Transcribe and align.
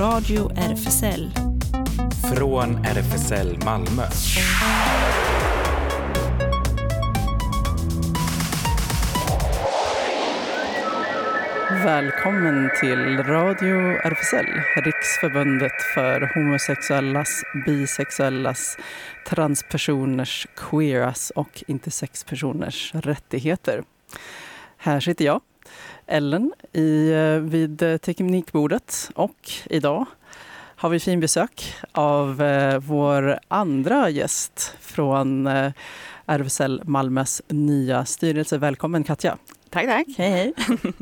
Radio 0.00 0.50
RFSL. 0.56 1.30
Från 2.36 2.84
RFSL 2.84 3.58
Malmö. 3.64 4.02
Välkommen 11.84 12.70
till 12.80 13.18
Radio 13.18 13.76
RFSL, 14.04 14.46
Riksförbundet 14.76 15.82
för 15.94 16.34
homosexuellas, 16.34 17.42
bisexuellas, 17.66 18.76
transpersoners, 19.28 20.46
queeras 20.56 21.30
och 21.30 21.64
intersexpersoners 21.66 22.94
rättigheter. 22.94 23.82
Här 24.76 25.00
sitter 25.00 25.24
jag, 25.24 25.40
Ellen, 26.06 26.52
i, 26.72 27.10
eh, 27.10 27.40
vid 27.40 27.78
teknikbordet 28.02 29.10
och 29.14 29.50
idag 29.64 30.06
har 30.78 30.88
vi 30.88 31.00
fin 31.00 31.20
besök 31.20 31.74
av 31.92 32.42
eh, 32.42 32.78
vår 32.78 33.38
andra 33.48 34.10
gäst 34.10 34.74
från 34.80 35.46
eh, 35.46 35.72
RFSL 36.26 36.82
Malmös 36.84 37.42
nya 37.48 38.04
styrelse. 38.04 38.58
Välkommen 38.58 39.04
Katja! 39.04 39.36
Tack, 39.70 39.86
tack. 39.86 40.06
Hej, 40.18 40.30
hej. 40.30 40.52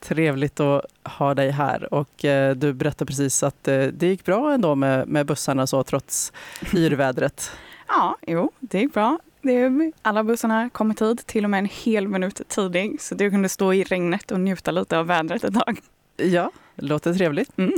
Trevligt 0.00 0.60
att 0.60 0.84
ha 1.04 1.34
dig 1.34 1.50
här. 1.50 1.94
Och 1.94 2.24
eh, 2.24 2.54
du 2.54 2.72
berättade 2.72 3.06
precis 3.06 3.42
att 3.42 3.68
eh, 3.68 3.82
det 3.82 4.06
gick 4.06 4.24
bra 4.24 4.52
ändå 4.52 4.74
med, 4.74 5.08
med 5.08 5.26
bussarna 5.26 5.66
så 5.66 5.82
trots 5.82 6.32
yrvädret. 6.74 7.52
ja, 7.88 8.16
jo, 8.26 8.52
det 8.60 8.80
gick 8.80 8.94
bra. 8.94 9.18
Det, 9.42 9.92
alla 10.02 10.24
bussarna 10.24 10.70
kom 10.70 10.90
i 10.90 10.94
tid, 10.94 11.26
till 11.26 11.44
och 11.44 11.50
med 11.50 11.58
en 11.58 11.68
hel 11.84 12.08
minut 12.08 12.40
tidig. 12.48 13.00
Så 13.00 13.14
du 13.14 13.30
kunde 13.30 13.48
stå 13.48 13.74
i 13.74 13.84
regnet 13.84 14.30
och 14.30 14.40
njuta 14.40 14.70
lite 14.70 14.98
av 14.98 15.06
vädret 15.06 15.44
ett 15.44 15.54
tag. 15.54 15.80
Ja, 16.16 16.50
låter 16.74 17.14
trevligt. 17.14 17.58
Mm. 17.58 17.72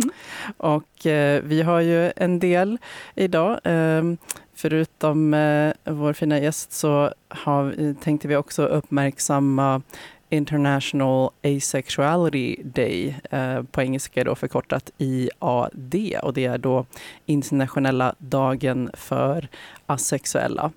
Och 0.56 1.06
eh, 1.06 1.42
vi 1.44 1.62
har 1.62 1.80
ju 1.80 2.12
en 2.16 2.38
del 2.38 2.78
idag. 3.14 3.60
Ehm, 3.64 4.16
förutom 4.54 5.34
eh, 5.34 5.72
vår 5.84 6.12
fina 6.12 6.38
gäst 6.38 6.72
så 6.72 7.14
har, 7.28 7.94
tänkte 7.94 8.28
vi 8.28 8.36
också 8.36 8.66
uppmärksamma 8.66 9.82
International 10.32 11.30
Asexuality 11.42 12.56
Day, 12.64 13.16
eh, 13.30 13.62
på 13.62 13.82
engelska 13.82 14.24
då 14.24 14.34
förkortat 14.34 14.90
IAD. 14.98 15.94
Och 16.22 16.34
det 16.34 16.44
är 16.44 16.58
då 16.58 16.86
internationella 17.26 18.14
dagen 18.18 18.90
för 18.94 19.48
asexuella. 19.86 20.70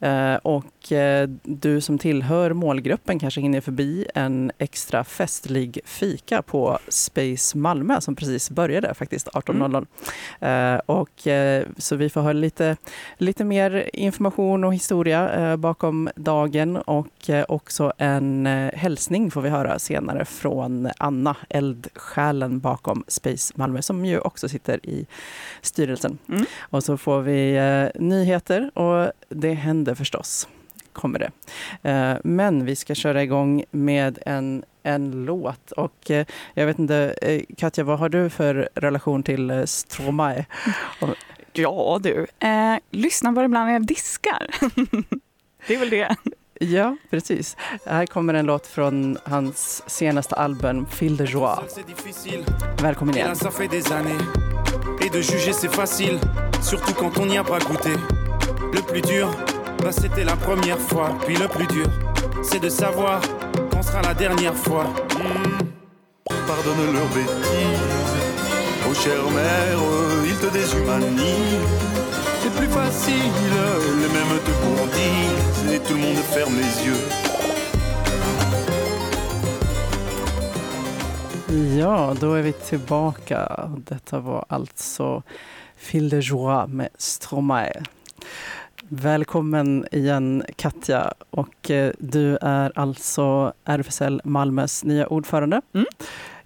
Eh, 0.00 0.34
och 0.34 0.92
eh, 0.92 1.28
du 1.42 1.80
som 1.80 1.98
tillhör 1.98 2.52
målgruppen 2.52 3.18
kanske 3.18 3.40
hinner 3.40 3.60
förbi 3.60 4.06
en 4.14 4.52
extra 4.58 5.04
festlig 5.04 5.80
fika 5.84 6.42
på 6.42 6.78
Space 6.88 7.58
Malmö 7.58 8.00
som 8.00 8.16
precis 8.16 8.50
började 8.50 8.94
faktiskt 8.94 9.28
18.00. 9.28 9.86
Mm. 10.40 10.80
Och 10.86 11.10
så 11.78 11.96
vi 11.96 12.10
får 12.10 12.20
ha 12.20 12.32
lite, 12.32 12.76
lite 13.18 13.44
mer 13.44 13.90
information 13.92 14.64
och 14.64 14.74
historia 14.74 15.56
bakom 15.56 16.10
dagen 16.14 16.76
och 16.76 17.30
också 17.48 17.92
en 17.98 18.46
hälsning 18.74 19.01
får 19.30 19.40
vi 19.42 19.48
höra 19.48 19.78
senare 19.78 20.24
från 20.24 20.90
Anna, 20.98 21.36
eldsjälen 21.48 22.60
bakom 22.60 23.04
Space 23.08 23.52
Malmö 23.56 23.82
som 23.82 24.04
ju 24.04 24.18
också 24.18 24.48
sitter 24.48 24.86
i 24.86 25.06
styrelsen. 25.60 26.18
Mm. 26.28 26.44
Och 26.60 26.84
så 26.84 26.96
får 26.96 27.22
vi 27.22 27.58
nyheter 27.94 28.78
och 28.78 29.12
det 29.28 29.52
händer 29.52 29.94
förstås. 29.94 30.48
Kommer 30.92 31.18
det. 31.18 31.30
Eh, 31.90 32.16
men 32.24 32.64
vi 32.64 32.76
ska 32.76 32.94
köra 32.94 33.22
igång 33.22 33.64
med 33.70 34.18
en, 34.26 34.64
en 34.82 35.24
låt. 35.24 35.72
Och 35.72 36.10
eh, 36.10 36.26
jag 36.54 36.66
vet 36.66 36.78
inte, 36.78 37.14
eh, 37.22 37.42
Katja, 37.56 37.84
vad 37.84 37.98
har 37.98 38.08
du 38.08 38.30
för 38.30 38.68
relation 38.74 39.22
till 39.22 39.62
Stromae? 39.66 40.46
Ja 41.52 42.00
du, 42.02 42.26
eh, 42.38 42.76
lyssna 42.90 43.32
bara 43.32 43.44
ibland 43.44 43.66
när 43.66 43.72
jag 43.72 43.86
diskar. 43.86 44.46
det 45.66 45.74
är 45.74 45.78
väl 45.78 45.90
det. 45.90 46.16
Ja, 46.62 46.96
precis. 47.10 47.56
Här 47.86 48.06
kommer 48.06 48.34
en 48.34 48.46
låt 48.46 48.66
från 48.66 49.18
hans 49.24 49.82
senaste 49.86 50.34
album, 50.34 50.86
Fil 50.86 51.16
de 51.16 51.26
Joie. 51.26 51.58
Välkommen 52.82 53.14
igen. 53.14 53.36
Et 55.00 55.12
de 55.12 55.22
juger 55.22 55.52
c'est 55.52 55.74
facile, 55.74 56.18
surtout 56.62 56.94
quand 56.94 57.18
on 57.18 57.26
n'y 57.26 57.38
a 57.38 57.44
pas 57.44 57.58
goûté. 57.58 57.90
Le 58.72 58.80
plus 58.82 59.02
dur, 59.02 59.28
bah 59.78 59.92
c'était 59.92 60.24
la 60.24 60.36
première 60.36 60.78
fois. 60.78 61.08
Puis 61.26 61.36
le 61.36 61.48
plus 61.48 61.66
dur, 61.66 61.86
c'est 62.42 62.62
de 62.62 62.68
savoir 62.68 63.20
quand 63.70 63.82
sera 63.82 64.02
la 64.02 64.14
dernière 64.14 64.54
fois. 64.54 64.84
Mmh. 64.84 65.66
Pardonne 66.46 66.92
leurs 66.92 67.08
bêtises, 67.14 68.16
oh 68.88 68.94
chère 68.94 69.30
mère, 69.30 69.78
ils 70.24 70.38
te 70.38 70.52
déshumanisent. 70.52 72.01
C'est 72.42 72.54
plus 72.56 72.66
facile, 72.66 73.16
les 74.02 74.08
mêmes 74.14 74.38
te 74.46 74.52
gourdissent 74.64 75.72
et 75.74 75.78
tout 75.86 75.94
le 75.94 76.00
monde 76.00 76.16
ferme 76.16 76.56
les 76.56 76.86
yeux. 76.86 77.02
Ja, 81.78 82.14
då 82.20 82.34
är 82.34 82.42
vi 82.42 82.52
tillbaka. 82.52 83.70
Detta 83.76 84.18
var 84.18 84.44
alltså 84.48 85.22
Fil 85.76 86.08
de 86.08 86.20
Joie 86.20 86.66
med 86.66 86.88
Stromae. 86.98 87.82
Välkommen 88.88 89.86
igen 89.92 90.44
Katja 90.56 91.12
och 91.30 91.70
eh, 91.70 91.92
du 91.98 92.38
är 92.40 92.72
alltså 92.74 93.52
RFSL 93.64 94.20
Malmös 94.24 94.84
nya 94.84 95.06
ordförande. 95.06 95.60
Mm. 95.74 95.86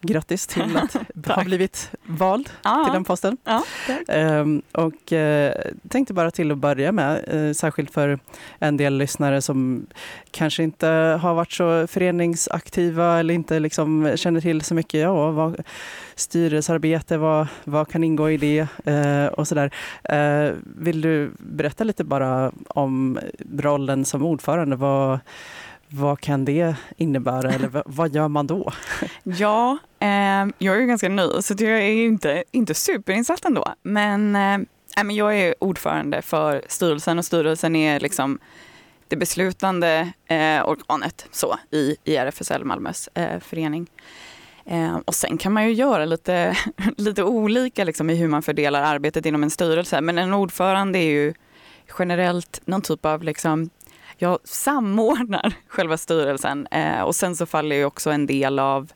Grattis 0.00 0.46
till 0.46 0.76
att 0.76 0.94
ha 1.28 1.44
blivit 1.44 1.90
vald 2.06 2.50
ja. 2.62 2.84
till 2.84 2.92
den 2.92 3.04
posten. 3.04 3.36
Ja, 3.44 3.64
ehm, 4.08 4.62
och 4.72 5.12
eh, 5.12 5.54
tänkte 5.88 6.14
bara 6.14 6.30
till 6.30 6.52
att 6.52 6.58
börja 6.58 6.92
med, 6.92 7.24
eh, 7.26 7.52
särskilt 7.52 7.90
för 7.90 8.18
en 8.58 8.76
del 8.76 8.98
lyssnare 8.98 9.42
som 9.42 9.86
kanske 10.30 10.62
inte 10.62 10.86
har 11.22 11.34
varit 11.34 11.52
så 11.52 11.86
föreningsaktiva 11.86 13.18
eller 13.18 13.34
inte 13.34 13.60
liksom 13.60 14.12
känner 14.16 14.40
till 14.40 14.62
så 14.62 14.74
mycket. 14.74 15.00
Ja, 15.00 15.30
vad, 15.30 15.62
styrelsearbete, 16.14 17.18
vad, 17.18 17.46
vad 17.64 17.88
kan 17.88 18.04
ingå 18.04 18.30
i 18.30 18.36
det 18.36 18.66
eh, 18.84 19.26
och 19.26 19.48
sådär. 19.48 19.70
Eh, 20.04 20.52
vill 20.62 21.00
du 21.00 21.30
berätta 21.38 21.84
lite 21.84 22.04
bara 22.04 22.52
om 22.68 23.18
rollen 23.52 24.04
som 24.04 24.22
ordförande? 24.22 24.76
Vad, 24.76 25.18
vad 25.88 26.20
kan 26.20 26.44
det 26.44 26.76
innebära 26.96 27.50
eller 27.50 27.82
vad 27.86 28.14
gör 28.14 28.28
man 28.28 28.46
då? 28.46 28.72
Ja, 29.22 29.78
eh, 30.00 30.08
jag 30.58 30.76
är 30.76 30.80
ju 30.80 30.86
ganska 30.86 31.08
ny 31.08 31.28
så 31.42 31.54
jag 31.58 31.70
är 31.70 32.04
inte, 32.06 32.44
inte 32.50 32.74
superinsatt 32.74 33.44
ändå. 33.44 33.74
Men, 33.82 34.36
eh, 34.36 34.58
jag 35.10 35.38
är 35.38 35.54
ordförande 35.58 36.22
för 36.22 36.62
styrelsen 36.68 37.18
och 37.18 37.24
styrelsen 37.24 37.76
är 37.76 38.00
liksom 38.00 38.38
det 39.08 39.16
beslutande 39.16 40.12
eh, 40.26 40.68
organet 40.68 41.26
så, 41.30 41.58
i, 41.70 41.96
i 42.04 42.16
RFSL 42.16 42.64
Malmös 42.64 43.08
eh, 43.14 43.40
förening. 43.40 43.90
Eh, 44.64 44.96
och 45.04 45.14
sen 45.14 45.38
kan 45.38 45.52
man 45.52 45.66
ju 45.66 45.72
göra 45.72 46.04
lite, 46.04 46.56
lite 46.96 47.22
olika 47.22 47.84
liksom, 47.84 48.10
i 48.10 48.14
hur 48.14 48.28
man 48.28 48.42
fördelar 48.42 48.82
arbetet 48.82 49.26
inom 49.26 49.42
en 49.42 49.50
styrelse. 49.50 50.00
Men 50.00 50.18
en 50.18 50.34
ordförande 50.34 50.98
är 50.98 51.10
ju 51.10 51.34
generellt 51.98 52.60
någon 52.64 52.82
typ 52.82 53.04
av 53.04 53.22
liksom, 53.22 53.70
jag 54.16 54.38
samordnar 54.44 55.54
själva 55.68 55.96
styrelsen 55.96 56.66
eh, 56.66 57.00
och 57.00 57.14
sen 57.14 57.36
så 57.36 57.46
faller 57.46 57.76
ju 57.76 57.84
också 57.84 58.10
en 58.10 58.26
del 58.26 58.58
av 58.58 58.92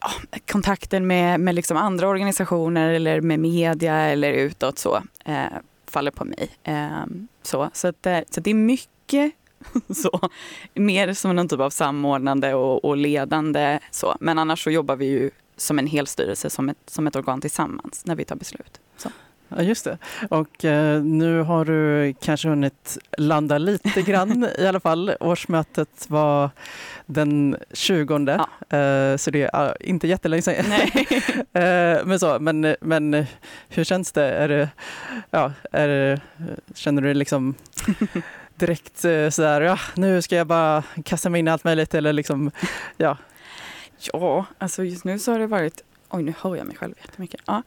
ja, 0.00 0.10
kontakten 0.52 1.06
med, 1.06 1.40
med 1.40 1.54
liksom 1.54 1.76
andra 1.76 2.08
organisationer 2.08 2.88
eller 2.88 3.20
med 3.20 3.40
media 3.40 3.94
eller 3.94 4.32
utåt 4.32 4.78
så 4.78 5.02
eh, 5.24 5.44
faller 5.86 6.10
på 6.10 6.24
mig. 6.24 6.50
Eh, 6.62 7.04
så 7.42 7.70
så, 7.72 7.88
att, 7.88 8.06
eh, 8.06 8.18
så 8.30 8.40
det 8.40 8.50
är 8.50 8.54
mycket 8.54 9.32
så, 9.94 10.30
mer 10.74 11.12
som 11.12 11.36
någon 11.36 11.48
typ 11.48 11.60
av 11.60 11.70
samordnande 11.70 12.54
och, 12.54 12.84
och, 12.84 12.96
ledande. 12.96 13.78
Så. 13.90 14.16
Men 14.20 14.38
annars 14.38 14.64
så 14.64 14.70
jobbar 14.70 14.96
vi 14.96 15.06
ju 15.06 15.30
som 15.56 15.78
en 15.78 15.86
hel 15.86 16.06
styrelse, 16.06 16.50
som 16.50 16.68
ett, 16.68 16.78
som 16.86 17.06
ett 17.06 17.16
organ 17.16 17.40
tillsammans 17.40 18.06
när 18.06 18.16
vi 18.16 18.24
tar 18.24 18.36
beslut. 18.36 18.80
Så. 18.96 19.08
Ja, 19.56 19.62
just 19.62 19.84
det. 19.84 19.98
Och 20.30 20.64
eh, 20.64 21.02
nu 21.02 21.42
har 21.42 21.64
du 21.64 22.14
kanske 22.20 22.48
hunnit 22.48 22.98
landa 23.18 23.58
lite 23.58 24.02
grann 24.06 24.46
i 24.58 24.66
alla 24.66 24.80
fall. 24.80 25.14
Årsmötet 25.20 26.06
var 26.08 26.50
den 27.06 27.56
20, 27.72 28.18
ja. 28.26 28.78
eh, 28.78 29.16
så 29.16 29.30
det 29.30 29.50
är 29.52 29.68
uh, 29.68 29.74
inte 29.80 30.08
jättelänge 30.08 30.42
sedan. 30.42 30.64
Nej. 30.68 31.06
eh, 31.52 32.04
men, 32.04 32.18
så, 32.18 32.38
men, 32.38 32.76
men 32.80 33.26
hur 33.68 33.84
känns 33.84 34.12
det? 34.12 34.24
Är 34.24 34.48
det, 34.48 34.68
ja, 35.30 35.52
är 35.72 35.88
det 35.88 36.20
känner 36.74 37.02
du 37.02 37.14
liksom 37.14 37.54
direkt 38.54 39.04
eh, 39.04 39.28
sådär, 39.28 39.60
ja, 39.60 39.78
nu 39.94 40.22
ska 40.22 40.36
jag 40.36 40.46
bara 40.46 40.82
kasta 41.04 41.30
mig 41.30 41.38
in 41.38 41.48
i 41.48 41.50
allt 41.50 41.64
möjligt 41.64 41.94
eller 41.94 42.12
liksom, 42.12 42.50
ja. 42.96 43.16
Ja, 44.12 44.44
alltså 44.58 44.84
just 44.84 45.04
nu 45.04 45.18
så 45.18 45.32
har 45.32 45.38
det 45.38 45.46
varit, 45.46 45.84
oj 46.10 46.22
nu 46.22 46.34
hör 46.40 46.56
jag 46.56 46.66
mig 46.66 46.76
själv 46.76 46.94
jättemycket. 47.02 47.40
Ja. 47.46 47.62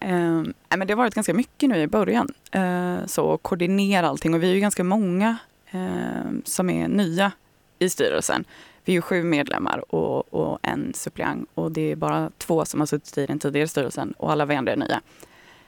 Eh, 0.00 0.42
men 0.68 0.86
det 0.86 0.92
har 0.92 0.96
varit 0.96 1.14
ganska 1.14 1.34
mycket 1.34 1.68
nu 1.68 1.76
i 1.82 1.86
början. 1.86 2.28
Eh, 2.52 3.06
så 3.06 3.36
koordinera 3.38 4.08
allting 4.08 4.34
och 4.34 4.42
vi 4.42 4.50
är 4.50 4.54
ju 4.54 4.60
ganska 4.60 4.84
många 4.84 5.36
eh, 5.70 6.30
som 6.44 6.70
är 6.70 6.88
nya 6.88 7.32
i 7.78 7.88
styrelsen. 7.88 8.44
Vi 8.84 8.96
är 8.96 9.00
sju 9.00 9.22
medlemmar 9.22 9.94
och, 9.94 10.34
och 10.34 10.58
en 10.62 10.94
suppleant 10.94 11.48
och 11.54 11.72
det 11.72 11.92
är 11.92 11.96
bara 11.96 12.30
två 12.38 12.64
som 12.64 12.80
har 12.80 12.86
suttit 12.86 13.18
i 13.18 13.26
den 13.26 13.38
tidigare 13.38 13.68
styrelsen 13.68 14.12
och 14.12 14.32
alla 14.32 14.46
vi 14.46 14.54
andra 14.54 14.72
är 14.72 14.76
nya. 14.76 15.00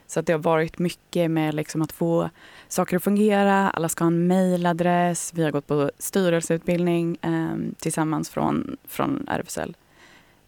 Så 0.07 0.21
att 0.21 0.27
det 0.27 0.33
har 0.33 0.41
varit 0.41 0.79
mycket 0.79 1.31
med 1.31 1.55
liksom 1.55 1.83
att 1.83 1.93
få 1.93 2.31
saker 2.69 2.97
att 2.97 3.05
fungera. 3.05 3.71
Alla 3.71 3.89
ska 3.89 4.05
ha 4.05 4.07
en 4.07 4.27
mejladress. 4.27 5.33
Vi 5.35 5.45
har 5.45 5.51
gått 5.51 5.67
på 5.67 5.91
styrelseutbildning 5.99 7.19
eh, 7.23 7.75
tillsammans 7.79 8.31
från, 8.31 8.77
från 8.89 9.29
RFSL 9.29 9.77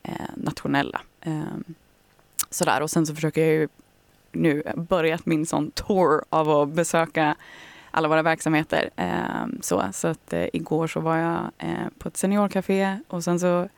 eh, 0.03 0.13
nationella. 0.37 1.01
Eh, 1.21 1.43
sådär. 2.55 2.81
Och 2.81 2.91
sen 2.91 3.07
så 3.07 3.15
försöker 3.15 3.41
jag 3.41 3.51
ju 3.51 3.69
nu 4.33 4.63
börjat 4.77 5.27
min 5.27 5.47
sån 5.47 5.71
tour 5.71 6.25
av 6.29 6.51
att 6.51 6.69
besöka 6.69 7.37
alla 7.91 8.09
våra 8.09 8.23
verksamheter. 8.23 8.91
Eh, 8.97 9.47
så 9.61 9.85
så 9.93 10.09
att, 10.09 10.33
eh, 10.33 10.47
igår 10.53 10.87
så 10.87 11.01
var 11.01 11.17
jag 11.17 11.51
eh, 11.59 11.89
på 11.99 12.09
ett 12.09 12.17
seniorcafé 12.17 12.99
och 13.09 13.25
sen 13.25 13.41
så 13.41 13.69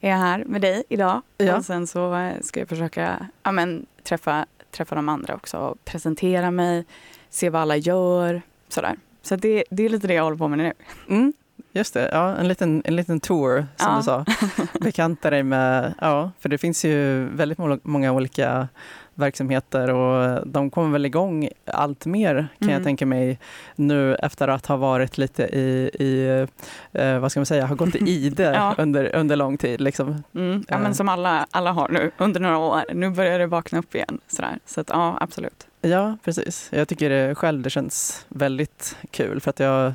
är 0.00 0.10
jag 0.10 0.16
här 0.16 0.44
med 0.44 0.60
dig 0.60 0.84
idag. 0.88 1.22
Ja. 1.38 1.56
Och 1.56 1.64
sen 1.64 1.86
så 1.86 2.14
eh, 2.14 2.40
ska 2.40 2.60
jag 2.60 2.68
försöka 2.68 3.26
ja, 3.42 3.52
men, 3.52 3.86
träffa, 4.02 4.46
träffa 4.70 4.94
de 4.94 5.08
andra 5.08 5.34
också 5.34 5.58
och 5.58 5.84
presentera 5.84 6.50
mig, 6.50 6.84
se 7.30 7.50
vad 7.50 7.62
alla 7.62 7.76
gör. 7.76 8.42
Sådär. 8.68 8.96
Så 9.22 9.36
det, 9.36 9.64
det 9.70 9.84
är 9.84 9.88
lite 9.88 10.06
det 10.06 10.14
jag 10.14 10.24
håller 10.24 10.36
på 10.36 10.48
med 10.48 10.58
nu. 10.58 10.72
Mm. 11.08 11.32
Just 11.72 11.94
det, 11.94 12.08
ja, 12.12 12.36
en, 12.36 12.48
liten, 12.48 12.82
en 12.84 12.96
liten 12.96 13.20
tour 13.20 13.66
som 13.76 13.90
ja. 13.90 13.96
du 13.96 14.02
sa. 14.02 14.24
Bekanta 14.80 15.30
dig 15.30 15.42
med, 15.42 15.94
ja, 16.00 16.30
för 16.40 16.48
det 16.48 16.58
finns 16.58 16.84
ju 16.84 17.24
väldigt 17.24 17.58
många 17.82 18.12
olika 18.12 18.68
verksamheter 19.14 19.90
och 19.90 20.46
de 20.46 20.70
kommer 20.70 20.90
väl 20.90 21.06
igång 21.06 21.48
allt 21.66 22.06
mer 22.06 22.34
kan 22.58 22.68
mm. 22.68 22.74
jag 22.74 22.84
tänka 22.84 23.06
mig 23.06 23.38
nu 23.76 24.14
efter 24.14 24.48
att 24.48 24.66
ha 24.66 24.76
varit 24.76 25.18
lite 25.18 25.42
i, 25.42 25.90
i 25.98 26.46
eh, 26.92 27.18
vad 27.18 27.30
ska 27.30 27.40
man 27.40 27.46
säga, 27.46 27.66
har 27.66 27.76
gått 27.76 27.94
i 27.94 27.98
ide 28.10 28.42
ja. 28.42 28.74
under, 28.78 29.16
under 29.16 29.36
lång 29.36 29.58
tid. 29.58 29.80
Liksom. 29.80 30.22
Mm. 30.34 30.64
Ja, 30.68 30.78
men 30.78 30.86
eh. 30.86 30.92
som 30.92 31.08
alla, 31.08 31.46
alla 31.50 31.72
har 31.72 31.88
nu 31.88 32.10
under 32.18 32.40
några 32.40 32.58
år. 32.58 32.82
Nu 32.94 33.10
börjar 33.10 33.38
det 33.38 33.46
vakna 33.46 33.78
upp 33.78 33.94
igen. 33.94 34.18
Sådär. 34.26 34.58
Så 34.66 34.80
att, 34.80 34.88
ja, 34.90 35.18
absolut. 35.20 35.66
Ja, 35.80 36.16
precis. 36.24 36.68
Jag 36.72 36.88
tycker 36.88 37.10
det 37.10 37.34
själv 37.34 37.62
det 37.62 37.70
känns 37.70 38.26
väldigt 38.28 38.96
kul 39.10 39.40
för 39.40 39.50
att 39.50 39.60
jag 39.60 39.94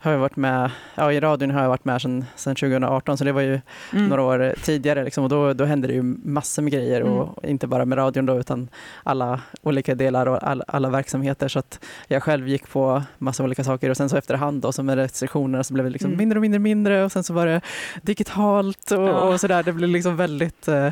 har 0.00 0.12
jag 0.12 0.18
varit 0.18 0.36
med, 0.36 0.70
ja, 0.94 1.12
i 1.12 1.20
radion 1.20 1.50
har 1.50 1.62
jag 1.62 1.68
varit 1.68 1.84
med 1.84 2.02
sedan, 2.02 2.24
sedan 2.36 2.54
2018 2.54 3.18
så 3.18 3.24
det 3.24 3.32
var 3.32 3.40
ju 3.40 3.60
mm. 3.92 4.08
några 4.08 4.22
år 4.22 4.54
tidigare 4.62 5.04
liksom, 5.04 5.24
och 5.24 5.30
då, 5.30 5.52
då 5.52 5.64
hände 5.64 5.88
det 5.88 5.94
ju 5.94 6.02
massor 6.02 6.62
med 6.62 6.72
grejer 6.72 7.00
mm. 7.00 7.12
och 7.12 7.44
inte 7.44 7.66
bara 7.66 7.84
med 7.84 7.98
radion 7.98 8.26
då 8.26 8.38
utan 8.38 8.68
alla 9.02 9.40
olika 9.62 9.94
delar 9.94 10.26
och 10.26 10.48
all, 10.48 10.62
alla 10.66 10.90
verksamheter 10.90 11.48
så 11.48 11.58
att 11.58 11.80
jag 12.06 12.22
själv 12.22 12.48
gick 12.48 12.68
på 12.68 13.02
massa 13.18 13.44
olika 13.44 13.64
saker 13.64 13.90
och 13.90 13.96
sen 13.96 14.08
så 14.08 14.16
efterhand 14.16 14.62
då 14.62 14.72
så 14.72 14.82
med 14.82 14.96
restriktionerna 14.96 15.64
så 15.64 15.74
blev 15.74 15.84
det 15.86 15.92
liksom 15.92 16.10
mm. 16.10 16.18
mindre 16.18 16.38
och 16.38 16.42
mindre 16.42 16.58
och 16.58 16.62
mindre 16.62 17.04
och 17.04 17.12
sen 17.12 17.24
så 17.24 17.32
var 17.32 17.46
det 17.46 17.60
digitalt 18.02 18.90
och, 18.90 19.08
ja. 19.08 19.20
och 19.20 19.40
sådär. 19.40 19.62
Det 19.62 19.72
blev 19.72 19.90
liksom 19.90 20.16
väldigt, 20.16 20.68
eh, 20.68 20.90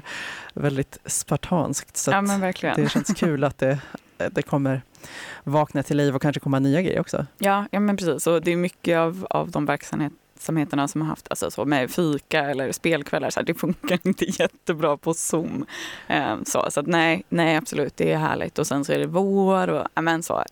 väldigt 0.54 0.98
spartanskt 1.04 1.96
så 1.96 2.10
ja, 2.10 2.72
det 2.76 2.90
känns 2.90 3.14
kul 3.16 3.44
att 3.44 3.58
det, 3.58 3.78
det 4.16 4.42
kommer 4.42 4.82
vakna 5.44 5.82
till 5.82 5.96
liv 5.96 6.16
och 6.16 6.22
kanske 6.22 6.40
komma 6.40 6.58
nya 6.58 6.82
grejer 6.82 7.00
också. 7.00 7.26
Ja, 7.38 7.66
ja 7.70 7.80
men 7.80 7.96
precis. 7.96 8.26
Och 8.26 8.42
det 8.42 8.52
är 8.52 8.56
mycket 8.56 8.98
av, 8.98 9.26
av 9.30 9.50
de 9.50 9.66
verksamheterna 9.66 10.88
som 10.88 11.00
har 11.00 11.08
haft 11.08 11.26
alltså 11.30 11.50
så 11.50 11.64
med 11.64 11.90
fika 11.90 12.40
eller 12.40 12.72
spelkvällar, 12.72 13.30
så 13.30 13.40
här, 13.40 13.46
det 13.46 13.54
funkar 13.54 13.98
inte 14.06 14.24
jättebra 14.24 14.96
på 14.96 15.14
Zoom. 15.14 15.66
Um, 16.10 16.44
så 16.44 16.66
så 16.70 16.80
att 16.80 16.86
nej, 16.86 17.22
nej, 17.28 17.56
absolut, 17.56 17.96
det 17.96 18.12
är 18.12 18.18
härligt. 18.18 18.58
Och 18.58 18.66
sen 18.66 18.84
så 18.84 18.92
är 18.92 18.98
det 18.98 19.06
vår 19.06 19.68
och 19.68 19.88
amen, 19.94 20.22
så, 20.22 20.44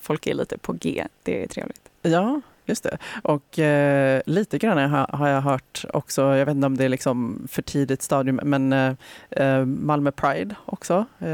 folk 0.00 0.26
är 0.26 0.34
lite 0.34 0.58
på 0.58 0.72
G. 0.72 1.06
Det 1.22 1.42
är 1.42 1.46
trevligt. 1.46 1.80
Ja, 2.02 2.40
Just 2.66 2.82
det. 2.82 2.98
Och 3.22 3.58
eh, 3.58 4.22
lite 4.26 4.58
grann 4.58 4.90
har, 4.90 5.16
har, 5.16 5.28
jag 5.28 5.40
hört 5.40 5.84
också, 5.92 6.22
jag 6.22 6.46
vet 6.46 6.54
inte 6.54 6.66
om 6.66 6.76
det 6.76 6.84
är 6.84 6.88
liksom 6.88 7.46
för 7.50 7.62
tidigt 7.62 8.02
stadium, 8.02 8.40
men 8.42 8.72
eh, 8.72 8.92
eh 9.30 9.64
Malmö 9.64 10.10
Pride 10.10 10.54
också. 10.64 11.06
Eh, 11.18 11.26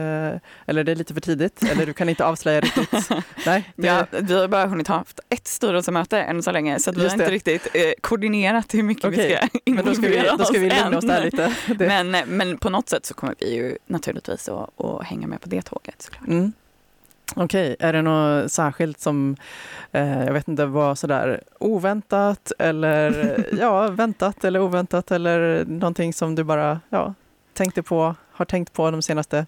eller 0.67 0.85
det 0.85 0.93
är 0.93 0.97
lite 0.97 1.15
för 1.15 1.21
tidigt, 1.21 1.63
eller 1.63 1.87
du 1.87 1.93
kan 1.93 2.09
inte 2.09 2.25
avslöja 2.25 2.61
riktigt? 2.61 2.93
Nej, 3.47 3.73
det... 3.77 3.87
ja, 3.87 4.07
vi 4.11 4.35
har 4.35 4.49
bara 4.49 4.67
hunnit 4.67 4.89
ha 4.89 5.05
ett 5.29 5.47
styrelsemöte 5.47 6.23
än 6.23 6.43
så 6.43 6.53
länge, 6.53 6.79
så 6.79 6.93
vi 6.93 7.05
har 7.05 7.13
inte 7.13 7.31
riktigt 7.31 7.69
eh, 7.75 7.93
koordinerat 8.01 8.75
hur 8.75 8.83
mycket 8.83 9.05
okay. 9.05 9.29
vi 9.29 9.37
ska 9.37 9.75
Men 9.75 9.85
då 9.85 9.95
ska 9.95 10.09
vi, 10.09 10.31
då 10.39 10.45
ska 10.45 10.59
vi 10.59 10.71
lugna 10.71 10.99
oss 10.99 11.05
där 11.05 11.25
lite. 11.25 11.55
Men, 11.79 12.15
eh, 12.15 12.23
men 12.27 12.59
på 12.59 12.71
något 12.71 12.89
sätt 12.89 13.07
så 13.07 13.15
kommer 13.15 13.35
vi 13.39 13.55
ju 13.55 13.79
naturligtvis 13.87 14.49
att, 14.49 14.81
att 14.81 15.05
hänga 15.05 15.27
med 15.27 15.41
på 15.41 15.49
det 15.49 15.63
tåget 15.63 16.03
såklart. 16.03 16.29
Mm. 16.29 16.53
Okej, 17.37 17.77
är 17.79 17.93
det 17.93 18.03
något 18.03 18.53
särskilt 18.53 19.01
som, 19.01 19.37
eh, 19.93 20.25
jag 20.25 20.33
vet 20.33 20.49
inte, 20.49 20.67
var 20.67 20.95
sådär 20.95 21.43
oväntat 21.59 22.53
eller 22.59 23.37
ja, 23.61 23.89
väntat 23.89 24.45
eller 24.45 24.61
oväntat 24.61 25.11
eller 25.11 25.65
någonting 25.65 26.13
som 26.13 26.35
du 26.35 26.45
bara 26.45 26.81
ja, 26.89 27.15
tänkte 27.55 27.83
på, 27.83 28.15
har 28.33 28.45
tänkt 28.45 28.73
på 28.73 28.91
de 28.91 29.03
senaste, 29.03 29.47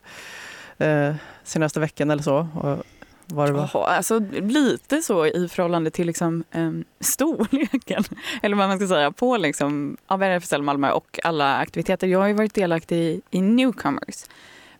eh, 0.79 1.15
senaste 1.45 1.81
veckan 1.81 2.11
eller 2.11 2.23
så? 2.23 2.49
Och 2.55 2.85
var 3.27 3.47
det 3.47 3.53
var? 3.53 3.65
Oh, 3.65 3.97
alltså, 3.97 4.19
lite 4.33 5.03
så 5.03 5.27
i 5.27 5.49
förhållande 5.49 5.91
till 5.91 6.07
liksom, 6.07 6.45
um, 6.55 6.85
storleken, 7.01 8.05
eller 8.43 8.57
vad 8.57 8.69
man 8.69 8.79
ska 8.79 8.89
säga, 8.89 9.13
på 9.13 9.37
liksom, 9.37 9.97
av 10.07 10.23
RFSL 10.23 10.63
Malmö 10.63 10.91
och 10.91 11.21
alla 11.25 11.57
aktiviteter. 11.57 12.07
Jag 12.07 12.19
har 12.19 12.27
ju 12.27 12.33
varit 12.33 12.55
delaktig 12.55 12.97
i, 12.97 13.21
i 13.31 13.41
Newcomers 13.41 14.25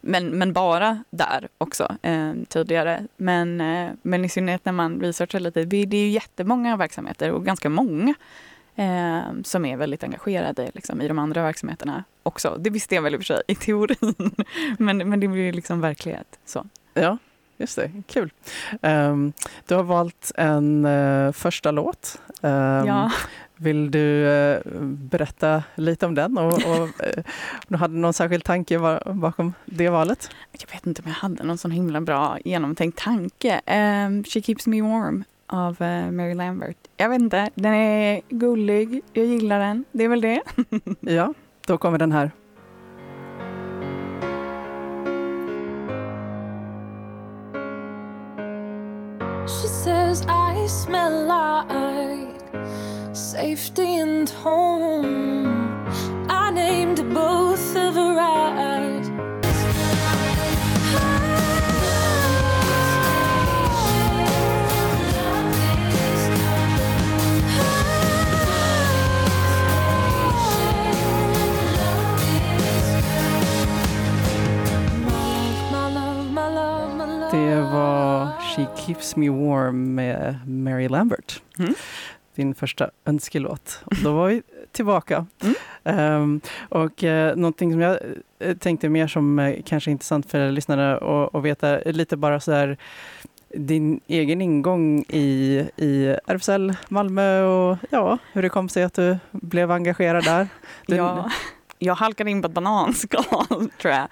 men, 0.07 0.31
men 0.39 0.53
bara 0.53 1.05
där 1.11 1.49
också 1.59 1.97
eh, 2.03 2.33
tidigare. 2.49 3.07
Men, 3.17 3.61
eh, 3.61 3.91
men 4.03 4.25
i 4.25 4.29
synnerhet 4.29 4.65
när 4.65 4.73
man 4.73 5.01
researchar 5.01 5.41
lite, 5.41 5.65
det, 5.65 5.85
det 5.85 5.97
är 5.97 6.01
ju 6.01 6.09
jättemånga 6.09 6.77
verksamheter 6.77 7.31
och 7.31 7.45
ganska 7.45 7.69
många 7.69 8.15
eh, 8.77 9.23
som 9.45 9.65
är 9.65 9.77
väldigt 9.77 10.05
engagerade 10.05 10.71
liksom, 10.75 11.01
i 11.01 11.09
de 11.09 11.19
andra 11.19 11.43
verksamheterna 11.43 12.05
också. 12.23 12.57
Det 12.61 12.71
visste 12.71 12.95
jag 12.95 13.03
väl 13.03 13.15
i 13.15 13.17
och 13.17 13.21
för 13.21 13.25
sig 13.25 13.43
i 13.49 13.55
teorin, 13.55 14.35
men, 14.79 15.11
men 15.11 15.21
det 15.21 15.29
blir 15.29 15.53
liksom 15.53 15.81
verklighet. 15.81 16.39
Så. 16.45 16.67
Ja, 16.95 17.19
just 17.57 17.77
det. 17.77 17.91
Kul. 18.07 18.33
Um, 18.83 19.33
du 19.67 19.75
har 19.75 19.83
valt 19.83 20.33
en 20.35 20.85
uh, 20.85 21.33
första 21.33 21.71
låt. 21.71 22.21
Um, 22.41 22.51
ja. 22.87 23.13
Vill 23.57 23.91
du 23.91 24.29
eh, 24.29 24.61
berätta 24.83 25.63
lite 25.75 26.07
om 26.07 26.15
den 26.15 26.39
och, 26.39 26.53
och 26.53 27.05
eh, 27.05 27.25
du 27.69 27.77
hade 27.77 27.95
någon 27.95 28.13
särskild 28.13 28.45
tanke 28.45 28.79
bakom 29.07 29.55
det 29.65 29.89
valet? 29.89 30.31
Jag 30.53 30.73
vet 30.73 30.87
inte 30.87 31.03
om 31.03 31.09
jag 31.09 31.15
hade 31.15 31.45
någon 31.45 31.59
sån 31.59 31.71
himla 31.71 32.01
bra 32.01 32.39
genomtänkt 32.45 32.99
tanke. 32.99 33.61
Um, 33.67 34.25
She 34.25 34.41
keeps 34.41 34.67
me 34.67 34.83
warm 34.83 35.25
av 35.47 35.83
uh, 35.83 36.11
Mary 36.11 36.35
Lambert. 36.35 36.77
Jag 36.97 37.09
vet 37.09 37.21
inte, 37.21 37.51
den 37.55 37.75
är 37.75 38.21
gullig, 38.29 39.03
jag 39.13 39.27
gillar 39.27 39.61
den, 39.61 39.85
det 39.93 40.05
är 40.05 40.09
väl 40.09 40.21
det. 40.21 40.43
ja, 41.01 41.35
då 41.67 41.79
kommer 41.79 41.99
den 41.99 42.13
här. 42.13 42.31
She 49.47 49.69
says 49.69 50.23
I 50.23 50.69
smell 50.69 51.27
like 51.27 51.94
safety 53.45 53.99
and 53.99 54.31
home. 54.31 55.87
I 56.31 56.51
named 56.51 57.01
both 57.13 57.77
of 57.77 57.95
her 57.95 58.19
eyes. 58.19 59.07
Det 77.33 77.61
var 77.61 78.41
She 78.41 78.67
Keeps 78.77 79.17
Me 79.17 79.29
Warm 79.29 79.95
med 79.95 80.35
Mary 80.47 80.89
Lambert. 80.89 81.43
Mm. 81.59 81.75
Din 82.35 82.55
första 82.55 82.91
önskelåt. 83.05 83.81
Och 83.85 83.97
då 84.05 84.13
var 84.13 84.29
vi 84.29 84.43
tillbaka. 84.73 85.27
Mm. 85.85 86.23
Um, 86.23 86.41
och 86.69 87.03
uh, 87.03 87.37
någonting 87.37 87.73
som 87.73 87.81
jag 87.81 87.99
eh, 88.39 88.57
tänkte 88.57 88.89
mer 88.89 89.07
som 89.07 89.39
uh, 89.39 89.63
kanske 89.65 89.91
är 89.91 89.93
intressant 89.93 90.31
för 90.31 90.51
lyssnarna 90.51 90.97
att 91.33 91.45
veta, 91.45 91.79
lite 91.79 92.17
bara 92.17 92.41
så 92.41 92.53
här 92.53 92.79
din 93.57 94.01
egen 94.07 94.41
ingång 94.41 95.05
i, 95.09 95.65
i 95.77 96.17
RFSL 96.27 96.75
Malmö 96.89 97.43
och 97.43 97.79
ja, 97.91 98.19
hur 98.33 98.43
det 98.43 98.49
kom 98.49 98.69
sig 98.69 98.83
att 98.83 98.95
du 98.95 99.19
blev 99.31 99.71
engagerad 99.71 100.25
där. 100.25 100.49
Den... 100.87 100.99
ja, 100.99 101.31
jag 101.79 101.95
halkade 101.95 102.31
in 102.31 102.43
på 102.43 102.49
ett 102.49 102.55
bananskal 102.55 103.47
tror 103.81 103.95
jag. 103.95 104.03